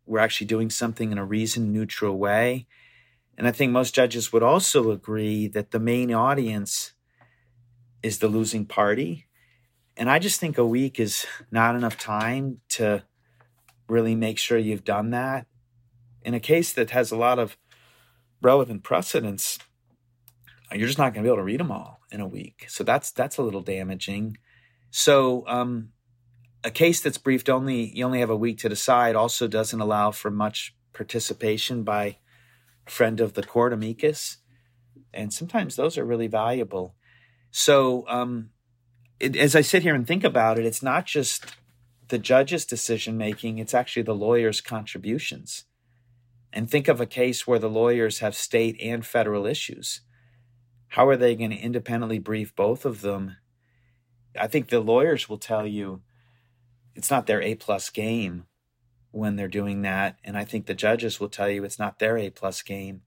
we're 0.07 0.19
actually 0.19 0.47
doing 0.47 0.71
something 0.71 1.13
in 1.13 1.19
a 1.19 1.25
reason 1.25 1.73
neutral 1.73 2.17
way 2.17 2.67
and 3.37 3.47
i 3.47 3.51
think 3.51 3.73
most 3.73 3.95
judges 3.95 4.33
would 4.33 4.43
also 4.43 4.91
agree 4.91 5.49
that 5.49 5.71
the 5.71 5.81
main 5.81 6.13
audience 6.13 6.93
is 8.03 8.19
the 8.19 8.29
losing 8.29 8.65
party 8.65 9.27
and 9.97 10.11
i 10.11 10.19
just 10.19 10.41
think 10.41 10.59
a 10.59 10.67
week 10.67 10.99
is 11.01 11.27
not 11.51 11.77
enough 11.77 11.97
time 11.99 12.61
to 12.69 13.03
really 13.89 14.15
make 14.15 14.39
sure 14.39 14.59
you've 14.59 14.85
done 14.85 15.11
that 15.11 15.47
in 16.25 16.35
a 16.35 16.41
case 16.41 16.73
that 16.73 16.91
has 16.91 17.13
a 17.13 17.17
lot 17.17 17.39
of 17.39 17.57
relevant 18.43 18.83
precedents, 18.83 19.59
you're 20.73 20.87
just 20.87 20.99
not 20.99 21.13
going 21.13 21.23
to 21.23 21.29
be 21.29 21.29
able 21.29 21.37
to 21.37 21.45
read 21.45 21.61
them 21.61 21.71
all 21.71 22.01
in 22.11 22.21
a 22.21 22.27
week. 22.27 22.65
So 22.69 22.83
that's 22.83 23.13
that's 23.13 23.39
a 23.39 23.43
little 23.43 23.61
damaging. 23.61 24.39
So 24.91 25.45
um, 25.47 25.91
a 26.65 26.71
case 26.71 27.01
that's 27.01 27.19
briefed 27.19 27.49
only 27.49 27.91
you 27.95 28.05
only 28.05 28.21
have 28.21 28.31
a 28.31 28.37
week 28.37 28.59
to 28.59 28.69
decide 28.69 29.15
also 29.15 29.47
doesn't 29.47 29.81
allow 29.81 30.11
for 30.11 30.31
much 30.31 30.75
participation 30.93 31.85
by 31.85 32.19
friend 32.87 33.21
of 33.21 33.35
the 33.35 33.43
court 33.43 33.73
amicus, 33.73 34.39
and 35.13 35.33
sometimes 35.33 35.77
those 35.77 35.99
are 35.99 36.05
really 36.05 36.27
valuable. 36.27 36.95
So 37.51 38.05
um, 38.09 38.51
it, 39.21 39.37
as 39.37 39.55
I 39.55 39.61
sit 39.61 39.83
here 39.83 39.95
and 39.95 40.07
think 40.07 40.25
about 40.25 40.59
it, 40.59 40.67
it's 40.67 40.83
not 40.83 41.07
just 41.07 41.57
the 42.09 42.19
judge's 42.19 42.65
decision 42.65 43.17
making; 43.17 43.59
it's 43.59 43.75
actually 43.75 44.03
the 44.03 44.15
lawyer's 44.15 44.61
contributions. 44.61 45.65
And 46.53 46.71
think 46.71 46.87
of 46.87 47.01
a 47.01 47.07
case 47.07 47.47
where 47.47 47.59
the 47.59 47.69
lawyers 47.69 48.21
have 48.21 48.37
state 48.37 48.77
and 48.81 49.05
federal 49.05 49.45
issues. 49.45 50.03
How 50.89 51.09
are 51.09 51.17
they 51.17 51.35
going 51.35 51.51
to 51.51 51.57
independently 51.57 52.21
brief 52.21 52.55
both 52.55 52.85
of 52.85 53.01
them? 53.01 53.37
I 54.39 54.47
think 54.47 54.69
the 54.69 54.81
lawyers 54.81 55.29
will 55.29 55.39
tell 55.39 55.67
you 55.67 56.03
it's 56.95 57.11
not 57.11 57.27
their 57.27 57.43
A 57.43 57.57
plus 57.57 57.91
game 57.91 58.47
when 59.11 59.37
they're 59.37 59.49
doing 59.49 59.83
that. 59.83 60.19
And 60.23 60.37
I 60.37 60.45
think 60.45 60.67
the 60.67 60.75
judges 60.75 61.19
will 61.19 61.29
tell 61.29 61.49
you 61.49 61.65
it's 61.65 61.79
not 61.79 61.99
their 61.99 62.17
A 62.17 62.31
plus 62.31 62.63
game 62.63 63.03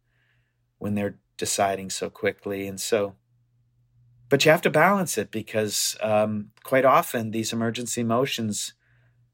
when 0.77 0.95
they're 0.95 1.19
deciding 1.37 1.89
so 1.89 2.09
quickly. 2.09 2.67
And 2.67 2.79
so, 2.79 3.15
but 4.29 4.43
you 4.43 4.51
have 4.51 4.61
to 4.63 4.69
balance 4.69 5.17
it 5.17 5.31
because 5.31 5.97
um, 6.01 6.51
quite 6.63 6.85
often 6.85 7.31
these 7.31 7.53
emergency 7.53 8.03
motions 8.03 8.73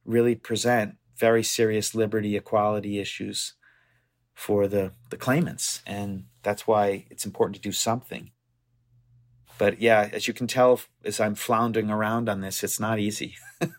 really 0.06 0.36
present 0.36 0.98
very 1.18 1.44
serious 1.44 1.96
liberty 1.96 2.36
equality 2.36 3.00
issues 3.00 3.54
for 4.34 4.68
the 4.68 4.92
the 5.10 5.18
claimants. 5.18 5.82
And 5.86 6.26
that's 6.42 6.68
why 6.68 7.06
it's 7.10 7.26
important 7.26 7.56
to 7.56 7.62
do 7.62 7.72
something. 7.72 8.32
But 9.58 9.80
yeah 9.82 10.10
as 10.12 10.28
you 10.28 10.34
can 10.34 10.48
tell 10.48 10.82
as 11.06 11.20
i'm 11.20 11.36
floundering 11.36 11.90
around 11.90 12.28
on 12.30 12.42
this 12.42 12.64
it's 12.64 12.80
not 12.80 13.00
easy. 13.00 13.36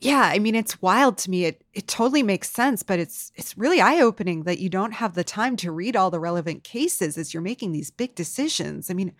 Yeah 0.00 0.30
i 0.34 0.38
mean 0.38 0.54
it's 0.54 0.82
wild 0.82 1.16
to 1.18 1.30
me. 1.30 1.46
It 1.46 1.64
it 1.72 1.86
totally 1.88 2.22
makes 2.22 2.50
sense 2.50 2.82
but 2.82 2.98
it's 2.98 3.32
it's 3.36 3.56
really 3.56 3.80
eye-opening 3.80 4.42
that 4.42 4.58
you 4.58 4.68
don't 4.68 4.92
have 4.92 5.14
the 5.14 5.24
time 5.24 5.56
to 5.56 5.72
read 5.72 5.96
all 5.96 6.10
the 6.10 6.20
relevant 6.20 6.62
cases 6.62 7.16
as 7.16 7.32
you're 7.32 7.42
making 7.42 7.72
these 7.72 7.90
big 7.90 8.14
decisions. 8.14 8.90
I 8.90 8.94
mean 8.94 9.12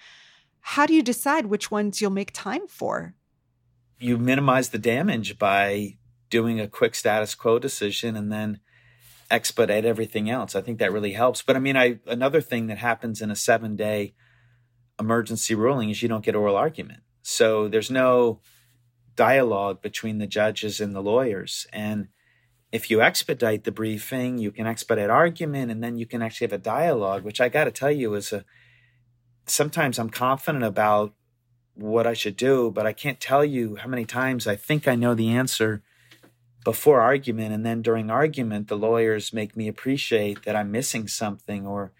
how 0.68 0.86
do 0.86 0.94
you 0.94 1.02
decide 1.02 1.46
which 1.46 1.70
ones 1.70 2.00
you'll 2.00 2.10
make 2.10 2.32
time 2.32 2.66
for 2.66 3.14
you 3.98 4.18
minimize 4.18 4.68
the 4.70 4.78
damage 4.78 5.38
by 5.38 5.96
doing 6.30 6.60
a 6.60 6.68
quick 6.68 6.94
status 6.94 7.34
quo 7.34 7.58
decision 7.58 8.16
and 8.16 8.30
then 8.30 8.60
expedite 9.30 9.84
everything 9.84 10.28
else. 10.28 10.54
I 10.54 10.60
think 10.60 10.78
that 10.78 10.92
really 10.92 11.12
helps. 11.12 11.42
But 11.42 11.56
I 11.56 11.58
mean, 11.58 11.76
I 11.76 12.00
another 12.06 12.40
thing 12.40 12.66
that 12.66 12.78
happens 12.78 13.22
in 13.22 13.30
a 13.30 13.36
seven 13.36 13.76
day 13.76 14.14
emergency 15.00 15.54
ruling 15.54 15.90
is 15.90 16.02
you 16.02 16.08
don't 16.08 16.24
get 16.24 16.36
oral 16.36 16.56
argument. 16.56 17.00
So 17.22 17.68
there's 17.68 17.90
no 17.90 18.40
dialogue 19.16 19.80
between 19.80 20.18
the 20.18 20.26
judges 20.26 20.80
and 20.80 20.94
the 20.94 21.02
lawyers. 21.02 21.66
And 21.72 22.08
if 22.70 22.90
you 22.90 23.00
expedite 23.00 23.64
the 23.64 23.72
briefing, 23.72 24.38
you 24.38 24.50
can 24.50 24.66
expedite 24.66 25.10
argument 25.10 25.70
and 25.70 25.82
then 25.82 25.96
you 25.96 26.06
can 26.06 26.20
actually 26.20 26.46
have 26.46 26.52
a 26.52 26.58
dialogue, 26.58 27.22
which 27.24 27.40
I 27.40 27.48
got 27.48 27.64
to 27.64 27.70
tell 27.70 27.92
you 27.92 28.14
is 28.14 28.32
a 28.32 28.44
sometimes 29.46 29.98
I'm 29.98 30.10
confident 30.10 30.64
about 30.64 31.12
what 31.74 32.06
I 32.06 32.14
should 32.14 32.36
do, 32.36 32.70
but 32.70 32.86
I 32.86 32.92
can't 32.92 33.20
tell 33.20 33.44
you 33.44 33.76
how 33.76 33.88
many 33.88 34.04
times 34.04 34.46
I 34.46 34.56
think 34.56 34.86
I 34.86 34.94
know 34.94 35.14
the 35.14 35.30
answer 35.30 35.82
before 36.64 37.00
argument. 37.00 37.52
And 37.52 37.64
then 37.64 37.82
during 37.82 38.10
argument 38.10 38.68
the 38.68 38.76
lawyers 38.76 39.32
make 39.32 39.56
me 39.56 39.68
appreciate 39.68 40.44
that 40.44 40.56
i'm 40.56 40.72
missing 40.72 41.06
something 41.06 41.66
or 41.66 41.92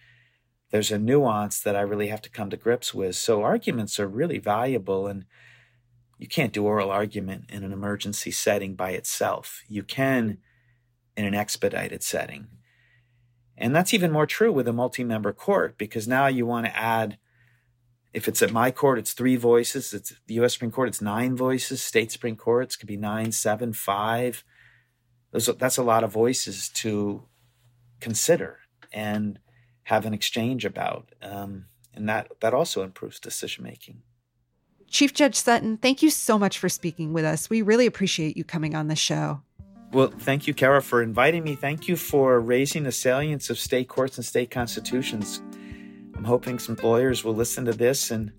there's 0.70 0.90
a 0.90 0.98
nuance 0.98 1.60
that 1.60 1.76
i 1.76 1.80
really 1.80 2.08
have 2.08 2.22
to 2.22 2.30
come 2.30 2.50
to 2.50 2.56
grips 2.56 2.94
with. 2.94 3.14
So 3.14 3.42
arguments 3.42 4.00
are 4.00 4.08
really 4.08 4.38
valuable 4.38 5.06
and 5.06 5.26
you 6.18 6.26
can't 6.26 6.52
do 6.52 6.64
oral 6.64 6.90
argument 6.90 7.50
in 7.50 7.62
an 7.62 7.72
emergency 7.72 8.30
setting 8.30 8.74
by 8.74 8.90
itself. 8.90 9.62
You 9.68 9.82
can 9.82 10.38
in 11.16 11.24
an 11.26 11.34
expedited 11.34 12.02
setting. 12.02 12.46
And 13.56 13.74
that's 13.74 13.94
even 13.94 14.10
more 14.10 14.26
true 14.26 14.52
with 14.52 14.66
a 14.66 14.72
multi-member 14.72 15.32
court 15.32 15.76
because 15.78 16.08
now 16.08 16.26
you 16.26 16.46
want 16.46 16.66
to 16.66 16.76
add 16.76 17.18
if 18.14 18.28
it's 18.28 18.40
at 18.42 18.52
my 18.52 18.70
court, 18.70 18.98
it's 18.98 19.12
three 19.12 19.34
voices. 19.34 19.92
It's 19.92 20.14
the 20.28 20.34
U.S. 20.34 20.52
Supreme 20.52 20.70
Court, 20.70 20.88
it's 20.88 21.02
nine 21.02 21.36
voices. 21.36 21.82
State 21.82 22.12
Supreme 22.12 22.36
Courts 22.36 22.76
could 22.76 22.86
be 22.86 22.96
nine, 22.96 23.32
seven, 23.32 23.72
five 23.72 24.44
Those, 25.32 25.46
that's 25.58 25.78
a 25.78 25.82
lot 25.82 26.04
of 26.04 26.12
voices 26.12 26.68
to 26.70 27.24
consider 28.00 28.60
and 28.92 29.40
have 29.82 30.06
an 30.06 30.14
exchange 30.14 30.64
about, 30.64 31.12
um, 31.20 31.66
and 31.92 32.08
that 32.08 32.30
that 32.40 32.54
also 32.54 32.82
improves 32.82 33.18
decision 33.18 33.64
making. 33.64 34.02
Chief 34.88 35.12
Judge 35.12 35.34
Sutton, 35.34 35.76
thank 35.76 36.00
you 36.00 36.08
so 36.08 36.38
much 36.38 36.58
for 36.58 36.68
speaking 36.68 37.12
with 37.12 37.24
us. 37.24 37.50
We 37.50 37.62
really 37.62 37.86
appreciate 37.86 38.36
you 38.36 38.44
coming 38.44 38.76
on 38.76 38.86
the 38.86 38.96
show. 38.96 39.42
Well, 39.92 40.12
thank 40.18 40.46
you, 40.46 40.54
Kara, 40.54 40.80
for 40.82 41.02
inviting 41.02 41.42
me. 41.42 41.56
Thank 41.56 41.88
you 41.88 41.96
for 41.96 42.38
raising 42.40 42.84
the 42.84 42.92
salience 42.92 43.50
of 43.50 43.58
state 43.58 43.88
courts 43.88 44.18
and 44.18 44.24
state 44.24 44.50
constitutions. 44.52 45.42
I'm 46.24 46.28
hoping 46.28 46.58
some 46.58 46.78
lawyers 46.82 47.22
will 47.22 47.34
listen 47.34 47.66
to 47.66 47.74
this 47.74 48.10
and 48.10 48.32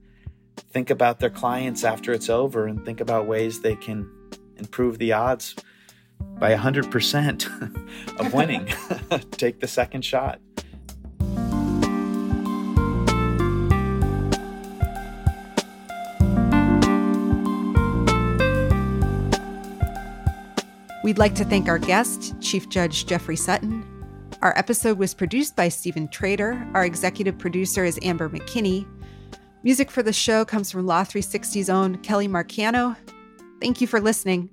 think 0.72 0.90
about 0.90 1.20
their 1.20 1.30
clients 1.30 1.84
after 1.84 2.14
it's 2.14 2.32
over 2.32 2.66
and 2.66 2.84
think 2.84 3.00
about 3.00 3.28
ways 3.28 3.62
they 3.62 3.76
can 3.76 4.10
improve 4.58 4.98
the 4.98 5.14
odds 5.14 5.54
by 6.40 6.56
100% 6.56 8.20
of 8.20 8.34
winning. 8.34 8.66
Take 9.34 9.60
the 9.60 9.68
second 9.68 10.04
shot. 10.04 10.40
We'd 21.04 21.20
like 21.20 21.36
to 21.36 21.46
thank 21.46 21.68
our 21.68 21.78
guest, 21.78 22.34
Chief 22.42 22.68
Judge 22.68 23.06
Jeffrey 23.06 23.36
Sutton. 23.36 23.85
Our 24.46 24.56
episode 24.60 25.00
was 25.00 25.16
produced 25.16 25.56
by 25.56 25.70
Stephen 25.70 26.08
Trader. 26.08 26.64
Our 26.76 26.86
executive 26.86 27.36
producer 27.36 27.84
is 27.84 27.98
Amber 28.04 28.30
McKinney. 28.30 28.86
Music 29.64 29.90
for 29.90 30.04
the 30.04 30.14
show 30.14 30.46
comes 30.46 30.70
from 30.70 30.86
Law 30.86 31.04
360's 31.04 31.68
own 31.68 31.98
Kelly 32.04 32.28
Marciano. 32.28 32.96
Thank 33.60 33.82
you 33.82 33.88
for 33.88 34.00
listening. 34.00 34.52